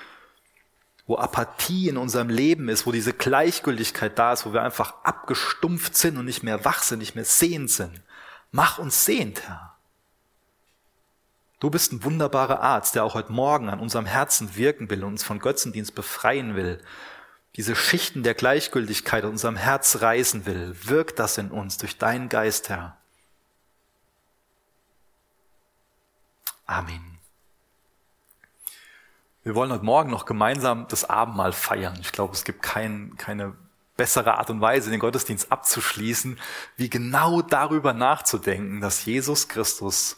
[1.07, 5.95] wo Apathie in unserem Leben ist, wo diese Gleichgültigkeit da ist, wo wir einfach abgestumpft
[5.95, 8.03] sind und nicht mehr wach sind, nicht mehr sehend sind.
[8.51, 9.74] Mach uns sehend, Herr.
[11.61, 15.13] Du bist ein wunderbarer Arzt, der auch heute Morgen an unserem Herzen wirken will und
[15.13, 16.81] uns von Götzendienst befreien will.
[17.57, 20.77] Diese Schichten der Gleichgültigkeit in unserem Herz reißen will.
[20.83, 22.97] Wirkt das in uns durch deinen Geist, Herr.
[26.67, 27.19] Amen.
[29.45, 31.99] Wir wollen heute Morgen noch gemeinsam das Abendmahl feiern.
[32.01, 33.55] Ich glaube, es gibt kein, keine
[33.97, 36.39] bessere Art und Weise, den Gottesdienst abzuschließen,
[36.77, 40.17] wie genau darüber nachzudenken, dass Jesus Christus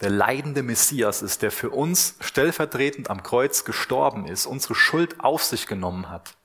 [0.00, 5.42] der leidende Messias ist, der für uns stellvertretend am Kreuz gestorben ist, unsere Schuld auf
[5.42, 6.36] sich genommen hat.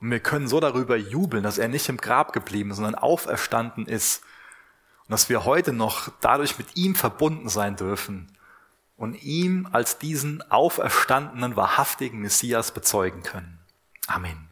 [0.00, 4.22] Und wir können so darüber jubeln, dass er nicht im Grab geblieben, sondern auferstanden ist.
[5.02, 8.32] Und dass wir heute noch dadurch mit ihm verbunden sein dürfen
[8.96, 13.58] und ihm als diesen auferstandenen, wahrhaftigen Messias bezeugen können.
[14.06, 14.49] Amen.